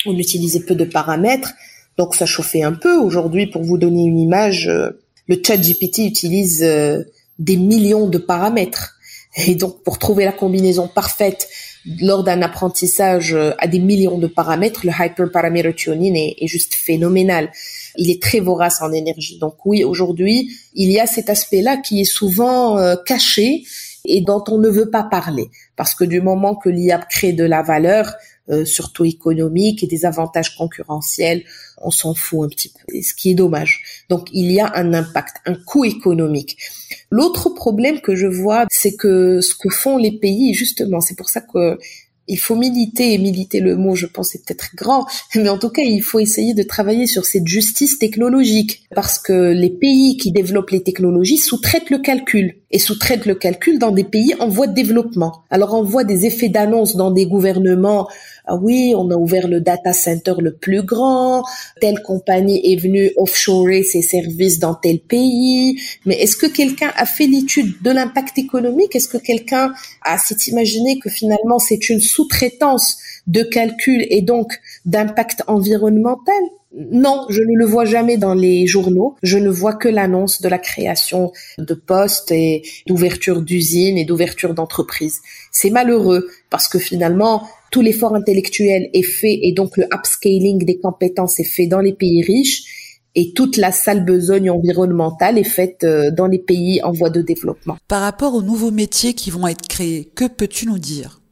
on 0.07 0.17
utilisait 0.19 0.61
peu 0.61 0.75
de 0.75 0.85
paramètres, 0.85 1.53
donc 1.97 2.15
ça 2.15 2.27
chauffait 2.27 2.63
un 2.63 2.73
peu. 2.73 2.99
Aujourd'hui, 2.99 3.47
pour 3.47 3.63
vous 3.63 3.79
donner 3.79 4.05
une 4.05 4.19
image, 4.19 4.69
euh, 4.69 4.91
le 5.29 5.41
chat 5.45 5.57
GPT 5.57 6.01
utilise 6.01 6.61
des 7.39 7.57
millions 7.57 8.07
de 8.07 8.19
paramètres. 8.19 8.95
Et 9.47 9.55
donc, 9.55 9.83
pour 9.83 9.99
trouver 9.99 10.25
la 10.25 10.33
combinaison 10.33 10.89
parfaite 10.89 11.49
lors 12.01 12.25
d'un 12.25 12.43
apprentissage 12.43 13.35
euh, 13.35 13.53
à 13.59 13.67
des 13.67 13.79
millions 13.79 14.19
de 14.19 14.27
paramètres, 14.27 14.85
le 14.85 14.93
hyperparameter 14.93 15.75
tuning 15.75 16.17
est, 16.17 16.37
est 16.41 16.47
juste 16.47 16.75
phénoménal. 16.75 17.51
Il 17.97 18.11
est 18.11 18.21
très 18.21 18.41
vorace 18.41 18.83
en 18.83 18.93
énergie. 18.93 19.39
Donc 19.39 19.55
oui, 19.65 19.85
aujourd'hui, 19.85 20.51
il 20.75 20.91
y 20.91 20.99
a 20.99 21.07
cet 21.07 21.31
aspect-là 21.31 21.77
qui 21.79 22.01
est 22.01 22.05
souvent 22.05 22.79
euh, 22.79 22.97
caché 23.05 23.65
et 24.05 24.21
dont 24.21 24.43
on 24.49 24.59
ne 24.59 24.69
veut 24.69 24.91
pas 24.91 25.05
parler. 25.05 25.49
Parce 25.77 25.95
que 25.95 26.05
du 26.05 26.21
moment 26.21 26.55
que 26.55 26.69
l'IA 26.69 26.99
crée 26.99 27.33
de 27.33 27.45
la 27.45 27.63
valeur, 27.63 28.15
euh, 28.51 28.65
surtout 28.65 29.05
économique 29.05 29.83
et 29.83 29.87
des 29.87 30.05
avantages 30.05 30.57
concurrentiels, 30.57 31.43
on 31.79 31.91
s'en 31.91 32.15
fout 32.15 32.47
un 32.47 32.49
petit 32.49 32.71
peu, 32.71 33.01
ce 33.03 33.15
qui 33.15 33.31
est 33.31 33.35
dommage. 33.35 33.83
Donc 34.09 34.29
il 34.33 34.51
y 34.53 34.61
a 34.61 34.71
un 34.75 34.95
impact, 34.95 35.37
un 35.47 35.55
coût 35.55 35.85
économique. 35.85 36.57
L'autre 37.11 37.51
problème 37.51 38.01
que 38.01 38.15
je 38.15 38.27
vois, 38.27 38.67
c'est 38.71 38.97
que 38.97 39.41
ce 39.41 39.55
que 39.55 39.69
font 39.69 39.99
les 39.99 40.19
pays, 40.19 40.55
justement, 40.55 41.01
c'est 41.01 41.17
pour 41.17 41.29
ça 41.29 41.41
que 41.41 41.79
il 42.29 42.39
faut 42.39 42.57
militer 42.57 43.13
et 43.15 43.19
militer 43.19 43.61
le 43.61 43.77
mot, 43.77 43.95
je 43.95 44.07
pense, 44.07 44.31
c'est 44.31 44.45
peut-être 44.45 44.71
grand, 44.75 45.07
mais 45.35 45.49
en 45.49 45.59
tout 45.59 45.69
cas, 45.69 45.83
il 45.83 46.03
faut 46.03 46.19
essayer 46.19 46.55
de 46.55 46.63
travailler 46.63 47.07
sur 47.07 47.25
cette 47.25 47.47
justice 47.47 47.99
technologique 47.99 48.85
parce 48.95 49.19
que 49.19 49.53
les 49.53 49.71
pays 49.71 50.17
qui 50.17 50.33
développent 50.33 50.71
les 50.71 50.83
technologies 50.83 51.39
sous-traitent 51.39 51.91
le 51.91 51.99
calcul 51.99 52.57
et 52.71 52.79
sous-traitent 52.79 53.27
le 53.27 53.35
calcul 53.35 53.79
dans 53.79 53.93
des 53.93 54.05
pays 54.05 54.35
en 54.41 54.49
voie 54.49 54.67
de 54.67 54.75
développement. 54.75 55.45
Alors 55.51 55.75
on 55.75 55.83
voit 55.83 56.05
des 56.05 56.27
effets 56.27 56.49
d'annonce 56.49 56.97
dans 56.97 57.11
des 57.11 57.27
gouvernements 57.27 58.09
ah 58.47 58.57
oui, 58.57 58.95
on 58.97 59.11
a 59.11 59.17
ouvert 59.17 59.49
le 59.49 59.61
data 59.61 59.93
center 59.93 60.35
le 60.39 60.55
plus 60.55 60.83
grand, 60.83 61.43
telle 61.81 62.01
compagnie 62.03 62.73
est 62.73 62.77
venue 62.77 63.11
offshorer 63.17 63.83
ses 63.83 64.03
services 64.03 64.61
dans 64.61 64.75
tel 64.75 65.01
pays. 65.01 65.81
Mais 66.05 66.15
est-ce 66.23 66.37
que 66.37 66.47
quelqu'un 66.47 66.93
a 66.97 67.07
fait 67.07 67.27
l'étude 67.27 67.83
de 67.83 67.91
l'impact 67.91 68.39
économique? 68.39 68.95
Est-ce 68.95 69.09
que 69.09 69.19
quelqu'un 69.19 69.73
a 70.03 70.17
s'est 70.19 70.51
imaginé 70.51 71.01
que 71.01 71.11
finalement 71.11 71.59
c'est 71.59 71.89
une 71.89 72.01
sous-traitance 72.01 72.99
de 73.27 73.43
calcul 73.43 74.07
et 74.11 74.23
donc 74.23 74.61
d'impact 74.85 75.43
environnemental? 75.49 76.43
Non, 76.77 77.25
je 77.31 77.41
ne 77.41 77.57
le 77.57 77.65
vois 77.65 77.87
jamais 77.87 78.19
dans 78.19 78.35
les 78.35 78.67
journaux. 78.67 79.17
Je 79.23 79.39
ne 79.39 79.49
vois 79.49 79.75
que 79.75 79.89
l'annonce 79.89 80.43
de 80.43 80.49
la 80.49 80.59
création 80.59 81.33
de 81.59 81.75
postes 81.75 82.31
et 82.31 82.63
d'ouverture 82.87 83.41
d'usines 83.41 83.97
et 83.97 84.05
d'ouverture 84.05 84.53
d'entreprises. 84.53 85.21
C'est 85.53 85.71
malheureux 85.71 86.29
parce 86.51 86.69
que 86.69 86.79
finalement, 86.79 87.49
tout 87.71 87.81
l'effort 87.81 88.15
intellectuel 88.15 88.91
est 88.93 89.03
fait 89.03 89.39
et 89.43 89.53
donc 89.53 89.77
le 89.77 89.85
upscaling 89.93 90.65
des 90.65 90.79
compétences 90.79 91.41
est 91.41 91.45
fait 91.45 91.67
dans 91.67 91.81
les 91.81 91.95
pays 91.95 92.23
riches 92.23 92.65
et 93.15 93.33
toute 93.33 93.57
la 93.57 93.73
sale 93.73 94.05
besogne 94.05 94.51
environnementale 94.51 95.39
est 95.39 95.45
faite 95.45 95.85
euh, 95.85 96.11
dans 96.11 96.27
les 96.27 96.39
pays 96.39 96.83
en 96.83 96.93
voie 96.93 97.09
de 97.09 97.23
développement. 97.23 97.79
Par 97.89 98.03
rapport 98.03 98.35
aux 98.35 98.43
nouveaux 98.43 98.71
métiers 98.71 99.15
qui 99.15 99.31
vont 99.31 99.47
être 99.49 99.67
créés, 99.67 100.11
que 100.15 100.27
peux-tu 100.27 100.67
nous 100.67 100.79
dire? 100.79 101.23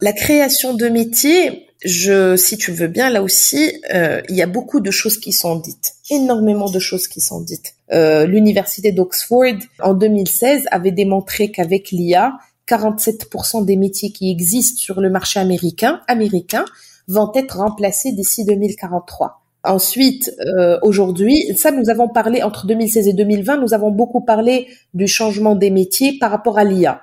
La 0.00 0.12
création 0.12 0.74
de 0.74 0.86
métiers, 0.86 1.67
je, 1.84 2.36
si 2.36 2.56
tu 2.56 2.72
veux 2.72 2.88
bien, 2.88 3.08
là 3.10 3.22
aussi, 3.22 3.72
euh, 3.94 4.20
il 4.28 4.36
y 4.36 4.42
a 4.42 4.46
beaucoup 4.46 4.80
de 4.80 4.90
choses 4.90 5.18
qui 5.18 5.32
sont 5.32 5.56
dites, 5.56 5.94
énormément 6.10 6.70
de 6.70 6.78
choses 6.78 7.06
qui 7.06 7.20
sont 7.20 7.40
dites. 7.40 7.74
Euh, 7.92 8.26
L'université 8.26 8.90
d'Oxford, 8.90 9.58
en 9.82 9.94
2016, 9.94 10.66
avait 10.70 10.90
démontré 10.90 11.50
qu'avec 11.50 11.90
l'IA, 11.90 12.38
47% 12.66 13.64
des 13.64 13.76
métiers 13.76 14.10
qui 14.10 14.30
existent 14.30 14.80
sur 14.80 15.00
le 15.00 15.08
marché 15.08 15.40
américain, 15.40 16.00
américain 16.08 16.64
vont 17.06 17.32
être 17.34 17.58
remplacés 17.58 18.12
d'ici 18.12 18.44
2043. 18.44 19.40
Ensuite, 19.64 20.34
euh, 20.40 20.78
aujourd'hui, 20.82 21.54
ça 21.56 21.70
nous 21.70 21.90
avons 21.90 22.08
parlé 22.08 22.42
entre 22.42 22.66
2016 22.66 23.08
et 23.08 23.12
2020, 23.12 23.58
nous 23.58 23.74
avons 23.74 23.90
beaucoup 23.90 24.20
parlé 24.20 24.68
du 24.94 25.06
changement 25.06 25.54
des 25.54 25.70
métiers 25.70 26.18
par 26.18 26.30
rapport 26.30 26.58
à 26.58 26.64
l'IA. 26.64 27.02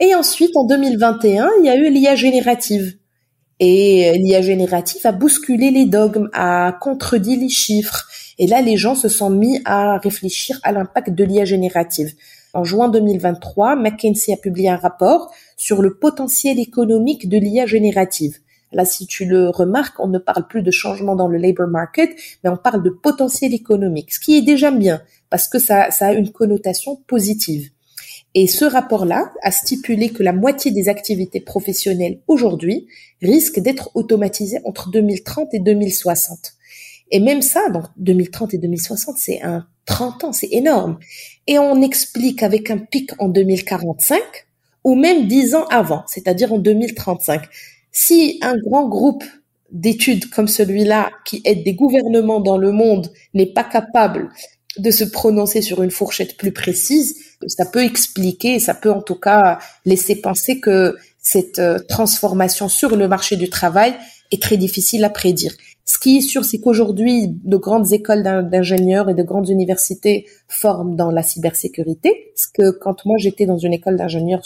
Et 0.00 0.14
ensuite, 0.14 0.56
en 0.56 0.64
2021, 0.64 1.48
il 1.60 1.66
y 1.66 1.68
a 1.68 1.76
eu 1.76 1.90
l'IA 1.90 2.14
générative. 2.14 2.96
Et 3.66 4.12
l'IA 4.18 4.42
générative 4.42 5.06
a 5.06 5.12
bousculé 5.12 5.70
les 5.70 5.86
dogmes, 5.86 6.28
a 6.34 6.76
contredit 6.82 7.36
les 7.36 7.48
chiffres. 7.48 8.06
Et 8.38 8.46
là, 8.46 8.60
les 8.60 8.76
gens 8.76 8.94
se 8.94 9.08
sont 9.08 9.30
mis 9.30 9.58
à 9.64 9.96
réfléchir 9.96 10.60
à 10.64 10.70
l'impact 10.70 11.14
de 11.14 11.24
l'IA 11.24 11.46
générative. 11.46 12.12
En 12.52 12.62
juin 12.62 12.90
2023, 12.90 13.76
McKinsey 13.76 14.34
a 14.34 14.36
publié 14.36 14.68
un 14.68 14.76
rapport 14.76 15.32
sur 15.56 15.80
le 15.80 15.94
potentiel 15.94 16.60
économique 16.60 17.26
de 17.26 17.38
l'IA 17.38 17.64
générative. 17.64 18.36
Là, 18.70 18.84
si 18.84 19.06
tu 19.06 19.24
le 19.24 19.48
remarques, 19.48 19.98
on 19.98 20.08
ne 20.08 20.18
parle 20.18 20.46
plus 20.46 20.62
de 20.62 20.70
changement 20.70 21.16
dans 21.16 21.28
le 21.28 21.38
labor 21.38 21.66
market, 21.66 22.10
mais 22.42 22.50
on 22.50 22.58
parle 22.58 22.82
de 22.82 22.90
potentiel 22.90 23.54
économique, 23.54 24.12
ce 24.12 24.20
qui 24.20 24.36
est 24.36 24.42
déjà 24.42 24.70
bien, 24.70 25.00
parce 25.30 25.48
que 25.48 25.58
ça, 25.58 25.90
ça 25.90 26.08
a 26.08 26.12
une 26.12 26.32
connotation 26.32 26.96
positive. 27.06 27.70
Et 28.34 28.48
ce 28.48 28.64
rapport-là 28.64 29.32
a 29.42 29.50
stipulé 29.52 30.10
que 30.10 30.24
la 30.24 30.32
moitié 30.32 30.72
des 30.72 30.88
activités 30.88 31.40
professionnelles 31.40 32.18
aujourd'hui 32.26 32.88
risquent 33.22 33.60
d'être 33.60 33.90
automatisées 33.94 34.58
entre 34.64 34.90
2030 34.90 35.54
et 35.54 35.60
2060. 35.60 36.54
Et 37.12 37.20
même 37.20 37.42
ça, 37.42 37.68
donc 37.70 37.84
2030 37.98 38.54
et 38.54 38.58
2060, 38.58 39.16
c'est 39.18 39.42
un 39.42 39.66
30 39.86 40.24
ans, 40.24 40.32
c'est 40.32 40.48
énorme. 40.50 40.98
Et 41.46 41.58
on 41.58 41.80
explique 41.80 42.42
avec 42.42 42.70
un 42.70 42.78
pic 42.78 43.10
en 43.20 43.28
2045 43.28 44.20
ou 44.82 44.96
même 44.96 45.28
10 45.28 45.54
ans 45.54 45.66
avant, 45.70 46.02
c'est-à-dire 46.06 46.52
en 46.52 46.58
2035. 46.58 47.42
Si 47.92 48.38
un 48.42 48.56
grand 48.56 48.88
groupe 48.88 49.24
d'études 49.70 50.28
comme 50.30 50.48
celui-là, 50.48 51.10
qui 51.24 51.40
aide 51.44 51.64
des 51.64 51.74
gouvernements 51.74 52.40
dans 52.40 52.58
le 52.58 52.72
monde, 52.72 53.12
n'est 53.34 53.52
pas 53.52 53.64
capable 53.64 54.30
de 54.78 54.90
se 54.90 55.04
prononcer 55.04 55.62
sur 55.62 55.82
une 55.82 55.90
fourchette 55.90 56.36
plus 56.36 56.52
précise, 56.52 57.16
ça 57.46 57.64
peut 57.64 57.84
expliquer, 57.84 58.58
ça 58.58 58.74
peut 58.74 58.90
en 58.90 59.02
tout 59.02 59.14
cas 59.14 59.58
laisser 59.84 60.16
penser 60.16 60.60
que 60.60 60.96
cette 61.20 61.58
euh, 61.58 61.78
transformation 61.88 62.68
sur 62.68 62.96
le 62.96 63.08
marché 63.08 63.36
du 63.36 63.48
travail 63.48 63.94
est 64.32 64.42
très 64.42 64.56
difficile 64.56 65.04
à 65.04 65.10
prédire. 65.10 65.52
Ce 65.84 65.98
qui 65.98 66.18
est 66.18 66.22
sûr, 66.22 66.44
c'est 66.44 66.58
qu'aujourd'hui, 66.58 67.28
de 67.28 67.56
grandes 67.56 67.92
écoles 67.92 68.22
d'ingénieurs 68.22 69.10
et 69.10 69.14
de 69.14 69.22
grandes 69.22 69.50
universités 69.50 70.26
forment 70.48 70.96
dans 70.96 71.10
la 71.10 71.22
cybersécurité. 71.22 72.32
Ce 72.36 72.46
que 72.52 72.70
quand 72.70 73.04
moi 73.04 73.16
j'étais 73.18 73.44
dans 73.44 73.58
une 73.58 73.74
école 73.74 73.96
d'ingénieurs, 73.96 74.42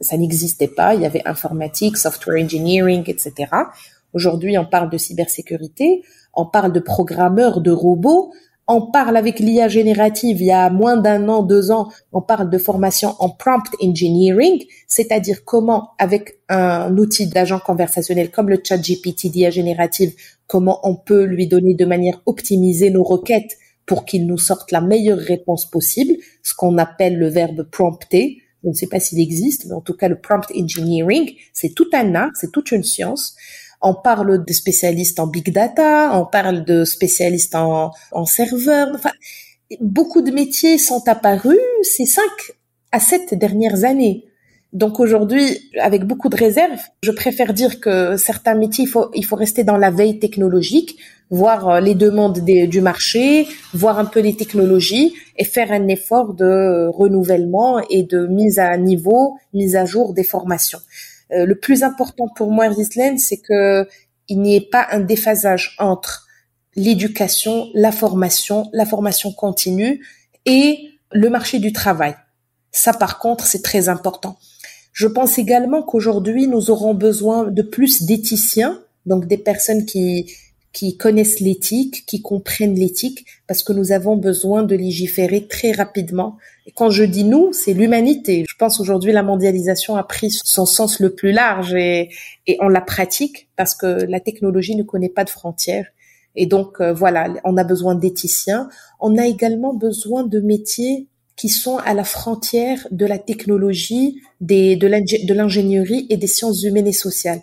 ça 0.00 0.16
n'existait 0.16 0.68
pas. 0.68 0.94
Il 0.94 1.02
y 1.02 1.06
avait 1.06 1.26
informatique, 1.26 1.96
software 1.96 2.42
engineering, 2.42 3.02
etc. 3.08 3.50
Aujourd'hui, 4.12 4.58
on 4.58 4.64
parle 4.64 4.90
de 4.90 4.98
cybersécurité, 4.98 6.02
on 6.34 6.46
parle 6.46 6.72
de 6.72 6.80
programmeurs, 6.80 7.60
de 7.60 7.72
robots, 7.72 8.32
on 8.72 8.82
parle 8.82 9.16
avec 9.16 9.40
l'IA 9.40 9.66
générative 9.66 10.40
il 10.40 10.46
y 10.46 10.52
a 10.52 10.70
moins 10.70 10.96
d'un 10.96 11.28
an, 11.28 11.42
deux 11.42 11.72
ans, 11.72 11.88
on 12.12 12.22
parle 12.22 12.48
de 12.48 12.56
formation 12.58 13.16
en 13.18 13.28
prompt 13.28 13.64
engineering, 13.82 14.64
c'est-à-dire 14.86 15.44
comment, 15.44 15.90
avec 15.98 16.38
un 16.48 16.96
outil 16.96 17.26
d'agent 17.26 17.58
conversationnel 17.58 18.30
comme 18.30 18.48
le 18.48 18.60
chat 18.62 18.78
GPT 18.78 19.26
d'IA 19.26 19.50
générative, 19.50 20.14
comment 20.46 20.78
on 20.84 20.94
peut 20.94 21.24
lui 21.24 21.48
donner 21.48 21.74
de 21.74 21.84
manière 21.84 22.22
optimisée 22.26 22.90
nos 22.90 23.02
requêtes 23.02 23.58
pour 23.86 24.04
qu'il 24.04 24.28
nous 24.28 24.38
sorte 24.38 24.70
la 24.70 24.80
meilleure 24.80 25.18
réponse 25.18 25.68
possible, 25.68 26.14
ce 26.44 26.54
qu'on 26.54 26.78
appelle 26.78 27.18
le 27.18 27.28
verbe 27.28 27.64
prompter. 27.64 28.38
Je 28.62 28.68
ne 28.68 28.74
sais 28.74 28.86
pas 28.86 29.00
s'il 29.00 29.18
existe, 29.18 29.66
mais 29.66 29.74
en 29.74 29.80
tout 29.80 29.94
cas, 29.94 30.06
le 30.06 30.20
prompt 30.20 30.46
engineering, 30.54 31.32
c'est 31.52 31.74
tout 31.74 31.88
un 31.92 32.14
art, 32.14 32.30
c'est 32.34 32.52
toute 32.52 32.70
une 32.70 32.84
science. 32.84 33.34
On 33.82 33.94
parle 33.94 34.44
de 34.44 34.52
spécialistes 34.52 35.20
en 35.20 35.26
big 35.26 35.52
data, 35.52 36.10
on 36.14 36.26
parle 36.26 36.64
de 36.64 36.84
spécialistes 36.84 37.54
en, 37.54 37.92
en 38.12 38.26
serveur. 38.26 38.88
Enfin, 38.94 39.12
beaucoup 39.80 40.22
de 40.22 40.30
métiers 40.30 40.78
sont 40.78 41.06
apparus 41.08 41.58
ces 41.82 42.06
cinq 42.06 42.52
à 42.92 43.00
sept 43.00 43.34
dernières 43.34 43.84
années. 43.84 44.24
Donc 44.72 45.00
aujourd'hui, 45.00 45.58
avec 45.80 46.04
beaucoup 46.04 46.28
de 46.28 46.36
réserves, 46.36 46.80
je 47.02 47.10
préfère 47.10 47.52
dire 47.52 47.80
que 47.80 48.16
certains 48.16 48.54
métiers, 48.54 48.84
il 48.84 48.88
faut, 48.88 49.10
il 49.14 49.24
faut 49.24 49.34
rester 49.34 49.64
dans 49.64 49.76
la 49.76 49.90
veille 49.90 50.20
technologique, 50.20 50.96
voir 51.28 51.68
euh, 51.68 51.80
les 51.80 51.96
demandes 51.96 52.38
du 52.44 52.80
marché, 52.80 53.48
voir 53.74 53.98
un 53.98 54.04
peu 54.04 54.20
les 54.20 54.36
technologies 54.36 55.12
et 55.36 55.44
faire 55.44 55.72
un 55.72 55.88
effort 55.88 56.34
de 56.34 56.86
renouvellement 56.86 57.80
et 57.90 58.04
de 58.04 58.26
mise 58.26 58.60
à 58.60 58.76
niveau, 58.76 59.38
mise 59.54 59.74
à 59.74 59.86
jour 59.86 60.14
des 60.14 60.24
formations. 60.24 60.78
Euh, 61.32 61.46
le 61.46 61.54
plus 61.54 61.82
important 61.82 62.28
pour 62.28 62.50
moi, 62.50 62.68
Rislen, 62.68 63.18
c'est 63.18 63.38
que 63.38 63.86
il 64.28 64.40
n'y 64.40 64.56
ait 64.56 64.60
pas 64.60 64.86
un 64.90 65.00
déphasage 65.00 65.74
entre 65.78 66.26
l'éducation, 66.76 67.68
la 67.74 67.90
formation, 67.92 68.70
la 68.72 68.86
formation 68.86 69.32
continue 69.32 70.06
et 70.46 70.90
le 71.12 71.28
marché 71.28 71.58
du 71.58 71.72
travail. 71.72 72.14
Ça, 72.70 72.92
par 72.92 73.18
contre, 73.18 73.46
c'est 73.46 73.62
très 73.62 73.88
important. 73.88 74.38
Je 74.92 75.08
pense 75.08 75.38
également 75.38 75.82
qu'aujourd'hui, 75.82 76.46
nous 76.46 76.70
aurons 76.70 76.94
besoin 76.94 77.44
de 77.44 77.62
plus 77.62 78.02
d'éthiciens, 78.02 78.80
donc 79.06 79.26
des 79.26 79.38
personnes 79.38 79.84
qui, 79.84 80.32
qui 80.72 80.96
connaissent 80.96 81.40
l'éthique, 81.40 82.04
qui 82.06 82.22
comprennent 82.22 82.74
l'éthique, 82.74 83.26
parce 83.46 83.62
que 83.62 83.72
nous 83.72 83.92
avons 83.92 84.16
besoin 84.16 84.62
de 84.62 84.76
légiférer 84.76 85.46
très 85.48 85.72
rapidement. 85.72 86.36
Quand 86.74 86.90
je 86.90 87.04
dis 87.04 87.24
nous, 87.24 87.52
c'est 87.52 87.72
l'humanité. 87.72 88.44
Je 88.48 88.56
pense 88.56 88.80
aujourd'hui 88.80 89.12
la 89.12 89.22
mondialisation 89.22 89.96
a 89.96 90.02
pris 90.02 90.30
son 90.30 90.66
sens 90.66 91.00
le 91.00 91.14
plus 91.14 91.32
large 91.32 91.74
et, 91.74 92.10
et 92.46 92.56
on 92.60 92.68
la 92.68 92.80
pratique 92.80 93.48
parce 93.56 93.74
que 93.74 93.86
la 93.86 94.20
technologie 94.20 94.76
ne 94.76 94.82
connaît 94.82 95.08
pas 95.08 95.24
de 95.24 95.30
frontières. 95.30 95.86
Et 96.36 96.46
donc 96.46 96.80
euh, 96.80 96.92
voilà, 96.92 97.28
on 97.44 97.56
a 97.56 97.64
besoin 97.64 97.94
d'éthiciens. 97.94 98.68
On 99.00 99.18
a 99.18 99.26
également 99.26 99.74
besoin 99.74 100.24
de 100.24 100.40
métiers 100.40 101.08
qui 101.36 101.48
sont 101.48 101.78
à 101.78 101.94
la 101.94 102.04
frontière 102.04 102.86
de 102.90 103.06
la 103.06 103.18
technologie, 103.18 104.20
de 104.40 105.32
l'ingénierie 105.32 106.06
et 106.10 106.16
des 106.16 106.26
sciences 106.26 106.62
humaines 106.64 106.86
et 106.86 106.92
sociales. 106.92 107.40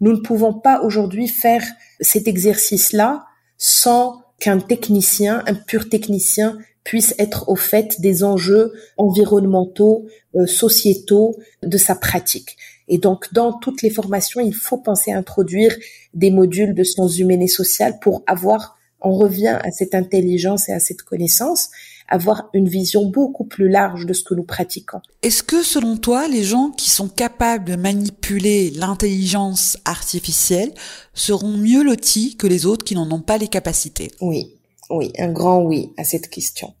Nous 0.00 0.12
ne 0.12 0.18
pouvons 0.18 0.54
pas 0.54 0.82
aujourd'hui 0.82 1.28
faire 1.28 1.64
cet 2.00 2.28
exercice-là 2.28 3.24
sans 3.56 4.22
qu'un 4.40 4.58
technicien, 4.58 5.42
un 5.46 5.54
pur 5.54 5.88
technicien, 5.88 6.58
puisse 6.88 7.14
être 7.18 7.50
au 7.50 7.54
fait 7.54 8.00
des 8.00 8.24
enjeux 8.24 8.72
environnementaux, 8.96 10.06
euh, 10.34 10.46
sociétaux 10.46 11.36
de 11.62 11.76
sa 11.76 11.94
pratique. 11.94 12.56
Et 12.88 12.96
donc, 12.96 13.30
dans 13.34 13.52
toutes 13.52 13.82
les 13.82 13.90
formations, 13.90 14.40
il 14.40 14.54
faut 14.54 14.78
penser 14.78 15.12
à 15.12 15.18
introduire 15.18 15.76
des 16.14 16.30
modules 16.30 16.72
de 16.72 16.82
sciences 16.84 17.18
humaines 17.18 17.42
et 17.42 17.46
sociales 17.46 17.98
pour 18.00 18.22
avoir, 18.26 18.78
on 19.02 19.12
revient 19.12 19.58
à 19.62 19.70
cette 19.70 19.94
intelligence 19.94 20.70
et 20.70 20.72
à 20.72 20.80
cette 20.80 21.02
connaissance, 21.02 21.68
avoir 22.08 22.48
une 22.54 22.70
vision 22.70 23.04
beaucoup 23.04 23.44
plus 23.44 23.68
large 23.68 24.06
de 24.06 24.14
ce 24.14 24.24
que 24.24 24.32
nous 24.32 24.44
pratiquons. 24.44 25.02
Est-ce 25.22 25.42
que 25.42 25.62
selon 25.62 25.98
toi, 25.98 26.26
les 26.26 26.42
gens 26.42 26.70
qui 26.70 26.88
sont 26.88 27.10
capables 27.10 27.66
de 27.66 27.76
manipuler 27.76 28.70
l'intelligence 28.70 29.76
artificielle 29.84 30.72
seront 31.12 31.58
mieux 31.58 31.82
lotis 31.82 32.38
que 32.38 32.46
les 32.46 32.64
autres 32.64 32.86
qui 32.86 32.94
n'en 32.94 33.10
ont 33.10 33.20
pas 33.20 33.36
les 33.36 33.48
capacités? 33.48 34.10
Oui, 34.22 34.54
oui, 34.90 35.12
un 35.18 35.30
grand 35.30 35.60
oui 35.60 35.92
à 35.98 36.04
cette 36.04 36.30
question. 36.30 36.72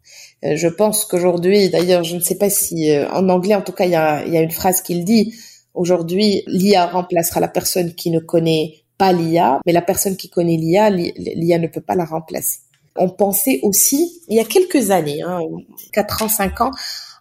Euh, 0.44 0.56
je 0.56 0.68
pense 0.68 1.04
qu'aujourd'hui, 1.04 1.68
d'ailleurs, 1.68 2.04
je 2.04 2.14
ne 2.14 2.20
sais 2.20 2.36
pas 2.36 2.50
si 2.50 2.90
euh, 2.90 3.08
en 3.10 3.28
anglais, 3.28 3.54
en 3.54 3.62
tout 3.62 3.72
cas, 3.72 3.84
il 3.84 3.90
y 3.90 3.96
a, 3.96 4.26
y 4.26 4.36
a 4.36 4.40
une 4.40 4.50
phrase 4.50 4.82
qui 4.82 4.94
le 4.94 5.04
dit. 5.04 5.34
Aujourd'hui, 5.74 6.42
l'IA 6.46 6.86
remplacera 6.86 7.40
la 7.40 7.48
personne 7.48 7.94
qui 7.94 8.10
ne 8.10 8.18
connaît 8.18 8.84
pas 8.98 9.12
l'IA, 9.12 9.60
mais 9.64 9.72
la 9.72 9.82
personne 9.82 10.16
qui 10.16 10.28
connaît 10.28 10.56
l'IA, 10.56 10.90
l'IA 10.90 11.58
ne 11.58 11.68
peut 11.68 11.80
pas 11.80 11.94
la 11.94 12.04
remplacer. 12.04 12.58
On 12.96 13.08
pensait 13.08 13.60
aussi, 13.62 14.20
il 14.28 14.36
y 14.36 14.40
a 14.40 14.44
quelques 14.44 14.90
années, 14.90 15.22
hein, 15.22 15.40
4 15.92 16.22
ans, 16.24 16.28
5 16.28 16.60
ans, 16.60 16.70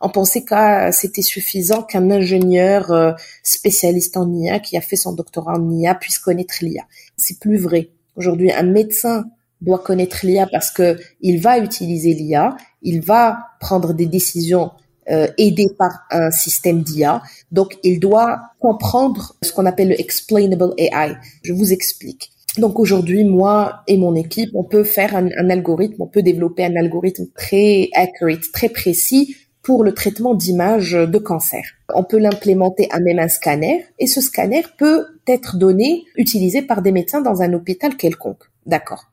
on 0.01 0.09
pensait 0.09 0.43
que 0.43 0.91
c'était 0.91 1.21
suffisant 1.21 1.83
qu'un 1.83 2.09
ingénieur 2.11 2.91
euh, 2.91 3.13
spécialiste 3.43 4.17
en 4.17 4.31
IA, 4.31 4.59
qui 4.59 4.77
a 4.77 4.81
fait 4.81 4.95
son 4.95 5.13
doctorat 5.13 5.53
en 5.53 5.69
IA, 5.71 5.95
puisse 5.95 6.19
connaître 6.19 6.55
l'IA. 6.61 6.83
C'est 7.15 7.39
plus 7.39 7.57
vrai. 7.57 7.89
Aujourd'hui, 8.15 8.51
un 8.51 8.63
médecin 8.63 9.25
doit 9.61 9.79
connaître 9.79 10.19
l'IA 10.23 10.47
parce 10.47 10.69
que 10.69 10.97
il 11.21 11.41
va 11.41 11.57
utiliser 11.57 12.13
l'IA, 12.13 12.55
il 12.87 13.01
va 13.01 13.37
prendre 13.59 13.93
des 13.93 14.05
décisions 14.05 14.71
euh, 15.11 15.27
aidées 15.37 15.73
par 15.77 15.91
un 16.09 16.31
système 16.31 16.83
d'IA. 16.83 17.21
Donc, 17.51 17.77
il 17.83 17.99
doit 17.99 18.39
comprendre 18.59 19.35
ce 19.41 19.51
qu'on 19.51 19.65
appelle 19.65 19.89
le 19.89 19.99
explainable 19.99 20.73
AI. 20.77 21.17
Je 21.43 21.51
vous 21.51 21.73
explique. 21.73 22.31
Donc 22.57 22.79
aujourd'hui, 22.79 23.23
moi 23.23 23.83
et 23.87 23.97
mon 23.97 24.15
équipe, 24.15 24.49
on 24.55 24.63
peut 24.63 24.83
faire 24.83 25.15
un, 25.15 25.27
un, 25.37 25.49
algorithme, 25.51 26.01
on 26.01 26.07
peut 26.07 26.23
développer 26.23 26.63
un 26.65 26.75
algorithme 26.75 27.27
très 27.35 27.89
accurate, 27.93 28.51
très 28.51 28.69
précis 28.69 29.35
pour 29.61 29.83
le 29.83 29.93
traitement 29.93 30.33
d'images 30.33 30.93
de 30.93 31.17
cancer. 31.19 31.61
On 31.93 32.03
peut 32.03 32.17
l'implémenter 32.17 32.87
à 32.89 32.99
même 32.99 33.19
un 33.19 33.27
scanner 33.27 33.85
et 33.99 34.07
ce 34.07 34.21
scanner 34.21 34.63
peut 34.77 35.05
être 35.27 35.57
donné, 35.57 36.05
utilisé 36.15 36.63
par 36.63 36.81
des 36.81 36.91
médecins 36.91 37.21
dans 37.21 37.41
un 37.43 37.53
hôpital 37.53 37.95
quelconque. 37.95 38.45
D'accord. 38.65 39.03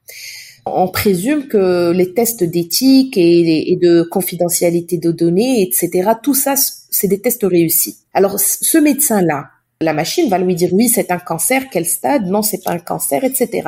On 0.67 0.89
présume 0.89 1.47
que 1.47 1.93
les 1.93 2.15
tests 2.15 2.43
d'éthique 2.43 3.17
et, 3.17 3.79
de 3.81 4.03
confidentialité 4.03 4.99
de 4.99 5.13
données, 5.13 5.63
etc., 5.63 6.13
tout 6.23 6.35
ça, 6.35 6.55
c'est 6.57 7.09
des 7.09 7.21
tests 7.21 7.45
réussis. 7.45 7.99
Alors, 8.15 8.41
ce 8.41 8.79
médecin-là, 8.79 9.51
la 9.81 9.93
machine 9.93 10.29
va 10.29 10.39
lui 10.39 10.55
dire 10.55 10.71
oui, 10.73 10.89
c'est 10.89 11.11
un 11.11 11.19
cancer, 11.19 11.65
quel 11.71 11.85
stade, 11.85 12.27
non, 12.27 12.43
c'est 12.43 12.63
pas 12.63 12.73
un 12.73 12.79
cancer, 12.79 13.25
etc. 13.25 13.63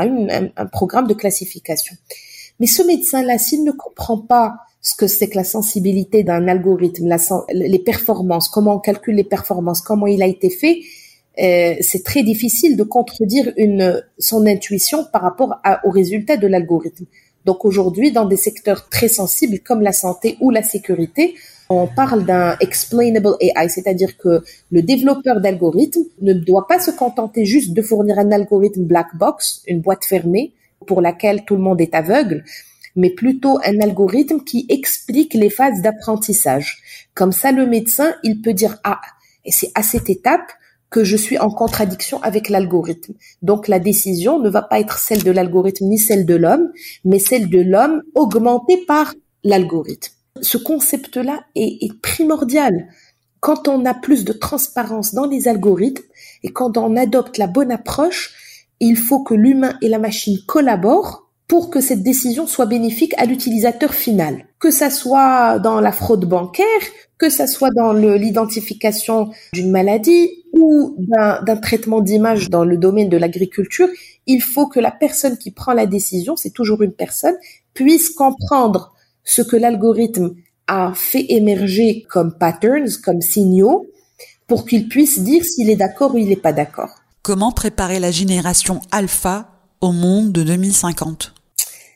un, 0.56 0.66
programme 0.66 1.06
de 1.06 1.14
classification. 1.14 1.94
Mais 2.60 2.66
ce 2.66 2.82
médecin-là, 2.82 3.38
s'il 3.38 3.64
ne 3.64 3.72
comprend 3.72 4.18
pas 4.18 4.54
ce 4.80 4.94
que 4.94 5.06
c'est 5.06 5.28
que 5.28 5.36
la 5.36 5.44
sensibilité 5.44 6.22
d'un 6.22 6.48
algorithme, 6.48 7.14
les 7.52 7.78
performances, 7.78 8.48
comment 8.48 8.76
on 8.76 8.78
calcule 8.78 9.16
les 9.16 9.24
performances, 9.24 9.80
comment 9.80 10.06
il 10.06 10.22
a 10.22 10.26
été 10.26 10.48
fait, 10.48 10.80
c'est 11.36 12.02
très 12.04 12.22
difficile 12.22 12.76
de 12.76 12.82
contredire 12.82 13.52
une, 13.56 14.02
son 14.18 14.46
intuition 14.46 15.04
par 15.04 15.22
rapport 15.22 15.60
à, 15.64 15.86
au 15.86 15.90
résultat 15.90 16.36
de 16.36 16.46
l'algorithme. 16.46 17.04
Donc 17.44 17.64
aujourd'hui, 17.64 18.10
dans 18.10 18.24
des 18.24 18.36
secteurs 18.36 18.88
très 18.88 19.08
sensibles 19.08 19.60
comme 19.60 19.80
la 19.80 19.92
santé 19.92 20.36
ou 20.40 20.50
la 20.50 20.62
sécurité, 20.62 21.34
on 21.68 21.86
parle 21.86 22.24
d'un 22.24 22.56
explainable 22.60 23.36
AI, 23.40 23.68
c'est-à-dire 23.68 24.16
que 24.16 24.42
le 24.70 24.82
développeur 24.82 25.40
d'algorithme 25.40 26.02
ne 26.22 26.32
doit 26.32 26.66
pas 26.66 26.78
se 26.78 26.90
contenter 26.90 27.44
juste 27.44 27.72
de 27.72 27.82
fournir 27.82 28.18
un 28.18 28.32
algorithme 28.32 28.84
black 28.84 29.16
box, 29.16 29.62
une 29.66 29.80
boîte 29.80 30.04
fermée 30.04 30.52
pour 30.86 31.00
laquelle 31.00 31.44
tout 31.44 31.56
le 31.56 31.62
monde 31.62 31.80
est 31.80 31.94
aveugle, 31.94 32.44
mais 32.94 33.10
plutôt 33.10 33.58
un 33.64 33.80
algorithme 33.80 34.40
qui 34.40 34.66
explique 34.68 35.34
les 35.34 35.50
phases 35.50 35.82
d'apprentissage. 35.82 36.78
Comme 37.14 37.32
ça, 37.32 37.52
le 37.52 37.66
médecin, 37.66 38.14
il 38.22 38.42
peut 38.42 38.54
dire, 38.54 38.78
ah, 38.84 39.00
et 39.44 39.52
c'est 39.52 39.70
à 39.74 39.82
cette 39.82 40.10
étape 40.10 40.50
que 40.96 41.04
je 41.04 41.18
suis 41.18 41.36
en 41.36 41.50
contradiction 41.50 42.22
avec 42.22 42.48
l'algorithme. 42.48 43.12
Donc 43.42 43.68
la 43.68 43.78
décision 43.78 44.40
ne 44.40 44.48
va 44.48 44.62
pas 44.62 44.80
être 44.80 44.96
celle 44.98 45.22
de 45.22 45.30
l'algorithme 45.30 45.84
ni 45.84 45.98
celle 45.98 46.24
de 46.24 46.34
l'homme, 46.34 46.72
mais 47.04 47.18
celle 47.18 47.50
de 47.50 47.60
l'homme 47.60 48.00
augmentée 48.14 48.82
par 48.86 49.12
l'algorithme. 49.44 50.14
Ce 50.40 50.56
concept-là 50.56 51.44
est, 51.54 51.84
est, 51.84 52.00
primordial. 52.00 52.88
Quand 53.40 53.68
on 53.68 53.84
a 53.84 53.92
plus 53.92 54.24
de 54.24 54.32
transparence 54.32 55.12
dans 55.12 55.26
les 55.26 55.48
algorithmes 55.48 56.02
et 56.42 56.48
quand 56.48 56.78
on 56.78 56.96
adopte 56.96 57.36
la 57.36 57.46
bonne 57.46 57.72
approche, 57.72 58.32
il 58.80 58.96
faut 58.96 59.22
que 59.22 59.34
l'humain 59.34 59.76
et 59.82 59.90
la 59.90 59.98
machine 59.98 60.38
collaborent 60.46 61.25
pour 61.48 61.70
que 61.70 61.80
cette 61.80 62.02
décision 62.02 62.46
soit 62.46 62.66
bénéfique 62.66 63.14
à 63.18 63.24
l'utilisateur 63.24 63.94
final. 63.94 64.46
Que 64.58 64.70
ça 64.70 64.90
soit 64.90 65.58
dans 65.58 65.80
la 65.80 65.92
fraude 65.92 66.24
bancaire, 66.24 66.66
que 67.18 67.30
ça 67.30 67.46
soit 67.46 67.70
dans 67.70 67.92
l'identification 67.92 69.30
d'une 69.52 69.70
maladie 69.70 70.44
ou 70.52 70.96
d'un 70.98 71.56
traitement 71.56 72.00
d'image 72.00 72.50
dans 72.50 72.64
le 72.64 72.76
domaine 72.76 73.08
de 73.08 73.16
l'agriculture, 73.16 73.88
il 74.26 74.42
faut 74.42 74.66
que 74.66 74.80
la 74.80 74.90
personne 74.90 75.38
qui 75.38 75.50
prend 75.50 75.72
la 75.72 75.86
décision, 75.86 76.36
c'est 76.36 76.50
toujours 76.50 76.82
une 76.82 76.92
personne, 76.92 77.36
puisse 77.74 78.10
comprendre 78.10 78.94
ce 79.22 79.42
que 79.42 79.56
l'algorithme 79.56 80.34
a 80.66 80.92
fait 80.94 81.26
émerger 81.28 82.04
comme 82.08 82.36
patterns, 82.36 82.90
comme 83.04 83.20
signaux, 83.20 83.86
pour 84.46 84.66
qu'il 84.66 84.88
puisse 84.88 85.20
dire 85.20 85.44
s'il 85.44 85.70
est 85.70 85.76
d'accord 85.76 86.14
ou 86.14 86.18
il 86.18 86.28
n'est 86.28 86.36
pas 86.36 86.52
d'accord. 86.52 86.90
Comment 87.22 87.52
préparer 87.52 88.00
la 88.00 88.10
génération 88.10 88.80
alpha 88.90 89.50
au 89.80 89.92
monde 89.92 90.32
de 90.32 90.42
2050 90.42 91.35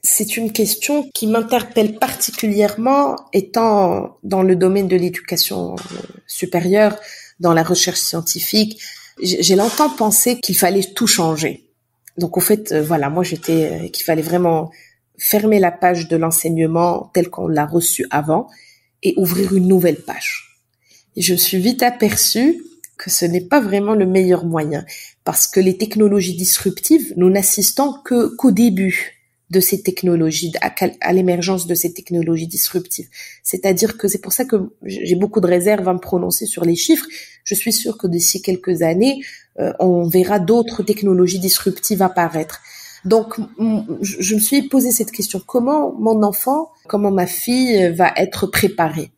c'est 0.03 0.37
une 0.37 0.53
question 0.53 1.09
qui 1.15 1.27
m'interpelle 1.27 1.99
particulièrement 1.99 3.17
étant 3.33 4.19
dans 4.23 4.43
le 4.43 4.57
domaine 4.57 4.89
de 4.89 4.97
l'éducation 4.97 5.77
supérieure, 6.27 6.97
dans 7.39 7.53
la 7.53 7.63
recherche 7.63 8.01
scientifique. 8.01 8.81
J'ai 9.23 9.57
longtemps 9.57 9.91
pensé 9.91 10.41
qu'il 10.41 10.57
fallait 10.57 10.83
tout 10.83 11.07
changer. 11.07 11.67
Donc 12.17 12.37
au 12.37 12.41
fait, 12.41 12.73
euh, 12.73 12.83
voilà, 12.83 13.11
moi 13.11 13.23
j'étais 13.23 13.71
euh, 13.73 13.89
qu'il 13.89 14.05
fallait 14.05 14.23
vraiment 14.23 14.71
fermer 15.19 15.59
la 15.59 15.71
page 15.71 16.09
de 16.09 16.17
l'enseignement 16.17 17.11
tel 17.13 17.29
qu'on 17.29 17.47
l'a 17.47 17.67
reçu 17.67 18.07
avant 18.11 18.49
et 19.03 19.15
ouvrir 19.17 19.55
une 19.55 19.69
nouvelle 19.69 20.03
page. 20.03 20.59
Et 21.17 21.23
je 21.23 21.33
me 21.33 21.39
suis 21.39 21.59
vite 21.59 21.83
aperçue 21.83 22.63
que 22.97 23.11
ce 23.11 23.25
n'est 23.25 23.41
pas 23.41 23.61
vraiment 23.61 23.95
le 23.95 24.07
meilleur 24.07 24.45
moyen 24.45 24.85
parce 25.25 25.47
que 25.47 25.61
les 25.61 25.77
technologies 25.77 26.37
disruptives, 26.37 27.13
nous 27.17 27.31
n'assistons 27.31 27.95
que 28.05 28.35
qu'au 28.37 28.51
début 28.51 29.20
de 29.51 29.61
ces 29.61 29.83
technologies, 29.83 30.53
à, 30.61 31.13
l'émergence 31.13 31.67
de 31.67 31.75
ces 31.75 31.93
technologies 31.93 32.47
disruptives. 32.47 33.09
C'est-à-dire 33.43 33.99
que 33.99 34.07
c'est 34.07 34.21
pour 34.21 34.33
ça 34.33 34.45
que 34.45 34.71
j'ai 34.85 35.17
beaucoup 35.17 35.41
de 35.41 35.47
réserves 35.47 35.89
à 35.89 35.93
me 35.93 35.99
prononcer 35.99 36.47
sur 36.47 36.65
les 36.65 36.77
chiffres. 36.77 37.07
Je 37.43 37.55
suis 37.55 37.73
sûre 37.73 37.99
que 37.99 38.07
d'ici 38.07 38.43
quelques 38.43 38.83
années, 38.83 39.21
euh, 39.59 39.73
on 39.81 40.07
verra 40.07 40.39
d'autres 40.39 40.85
technologies 40.85 41.41
disruptives 41.41 42.03
apparaître. 42.03 42.61
Donc, 43.05 43.37
je 44.03 44.35
me 44.35 44.41
suis 44.41 44.69
posé 44.69 44.93
cette 44.93 45.11
question 45.11 45.41
comment 45.45 45.95
mon 45.95 46.23
enfant, 46.23 46.71
comment 46.87 47.11
ma 47.11 47.27
fille 47.27 47.89
va 47.93 48.13
être 48.17 48.47
préparée? 48.47 49.11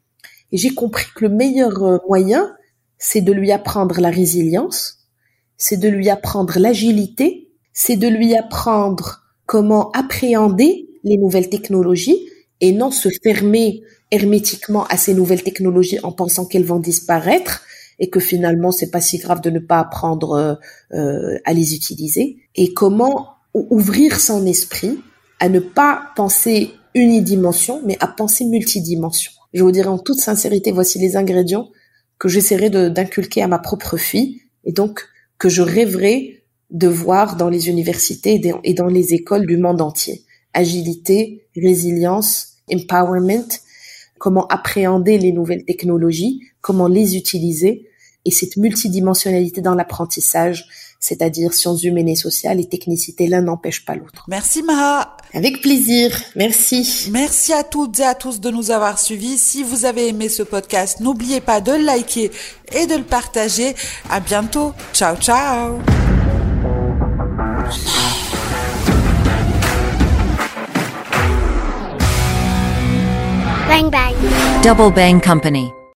Et 0.52 0.56
j'ai 0.56 0.72
compris 0.72 1.06
que 1.14 1.24
le 1.24 1.30
meilleur 1.30 1.82
euh, 1.82 1.98
moyen, 2.08 2.54
c'est 2.98 3.20
de 3.20 3.32
lui 3.32 3.50
apprendre 3.50 4.00
la 4.00 4.10
résilience, 4.10 5.08
c'est 5.56 5.78
de 5.78 5.88
lui 5.88 6.08
apprendre 6.08 6.58
l'agilité, 6.58 7.50
c'est 7.72 7.96
de 7.96 8.06
lui 8.08 8.36
apprendre 8.36 9.21
comment 9.46 9.90
appréhender 9.92 10.88
les 11.04 11.16
nouvelles 11.16 11.50
technologies 11.50 12.28
et 12.60 12.72
non 12.72 12.90
se 12.90 13.08
fermer 13.22 13.82
hermétiquement 14.10 14.84
à 14.86 14.96
ces 14.96 15.14
nouvelles 15.14 15.42
technologies 15.42 15.98
en 16.02 16.12
pensant 16.12 16.46
qu'elles 16.46 16.64
vont 16.64 16.78
disparaître 16.78 17.62
et 17.98 18.08
que 18.08 18.20
finalement 18.20 18.72
c'est 18.72 18.90
pas 18.90 19.00
si 19.00 19.18
grave 19.18 19.40
de 19.40 19.50
ne 19.50 19.58
pas 19.58 19.80
apprendre 19.80 20.32
euh, 20.32 20.54
euh, 20.94 21.38
à 21.44 21.52
les 21.52 21.74
utiliser 21.74 22.38
et 22.54 22.72
comment 22.72 23.30
ouvrir 23.54 24.20
son 24.20 24.46
esprit 24.46 24.98
à 25.40 25.48
ne 25.48 25.60
pas 25.60 26.10
penser 26.16 26.70
unidimension 26.94 27.82
mais 27.84 27.96
à 28.00 28.06
penser 28.06 28.44
multidimension. 28.44 29.32
Je 29.54 29.62
vous 29.62 29.72
dirais 29.72 29.88
en 29.88 29.98
toute 29.98 30.20
sincérité 30.20 30.72
voici 30.72 30.98
les 30.98 31.16
ingrédients 31.16 31.70
que 32.18 32.28
j'essaierai 32.28 32.70
d'inculquer 32.70 33.42
à 33.42 33.48
ma 33.48 33.58
propre 33.58 33.96
fille 33.96 34.42
et 34.64 34.72
donc 34.72 35.08
que 35.38 35.48
je 35.48 35.62
rêverai 35.62 36.41
de 36.72 36.88
voir 36.88 37.36
dans 37.36 37.48
les 37.48 37.68
universités 37.68 38.40
et 38.64 38.74
dans 38.74 38.86
les 38.86 39.14
écoles 39.14 39.46
du 39.46 39.56
monde 39.56 39.80
entier. 39.80 40.22
Agilité, 40.54 41.44
résilience, 41.54 42.54
empowerment, 42.72 43.44
comment 44.18 44.46
appréhender 44.48 45.18
les 45.18 45.32
nouvelles 45.32 45.64
technologies, 45.64 46.42
comment 46.60 46.88
les 46.88 47.16
utiliser, 47.16 47.88
et 48.24 48.30
cette 48.30 48.56
multidimensionnalité 48.56 49.60
dans 49.60 49.74
l'apprentissage, 49.74 50.66
c'est-à-dire 51.00 51.52
sciences 51.52 51.82
humaines 51.82 52.08
et 52.08 52.14
sociales 52.14 52.60
et 52.60 52.68
technicité, 52.68 53.26
l'un 53.26 53.42
n'empêche 53.42 53.84
pas 53.84 53.96
l'autre. 53.96 54.24
Merci 54.28 54.62
Maha. 54.62 55.16
Avec 55.34 55.60
plaisir. 55.60 56.16
Merci. 56.36 57.08
Merci 57.10 57.52
à 57.52 57.64
toutes 57.64 57.98
et 57.98 58.04
à 58.04 58.14
tous 58.14 58.40
de 58.40 58.50
nous 58.50 58.70
avoir 58.70 58.98
suivis. 58.98 59.38
Si 59.38 59.64
vous 59.64 59.84
avez 59.84 60.08
aimé 60.08 60.28
ce 60.28 60.44
podcast, 60.44 61.00
n'oubliez 61.00 61.40
pas 61.40 61.60
de 61.60 61.72
le 61.72 61.84
liker 61.84 62.30
et 62.72 62.86
de 62.86 62.94
le 62.94 63.04
partager. 63.04 63.74
À 64.08 64.20
bientôt. 64.20 64.72
Ciao, 64.92 65.16
ciao. 65.16 65.78
Bang 73.68 73.90
Bang. 73.90 74.14
Double 74.62 74.90
Bang 74.90 75.20
Company. 75.20 75.72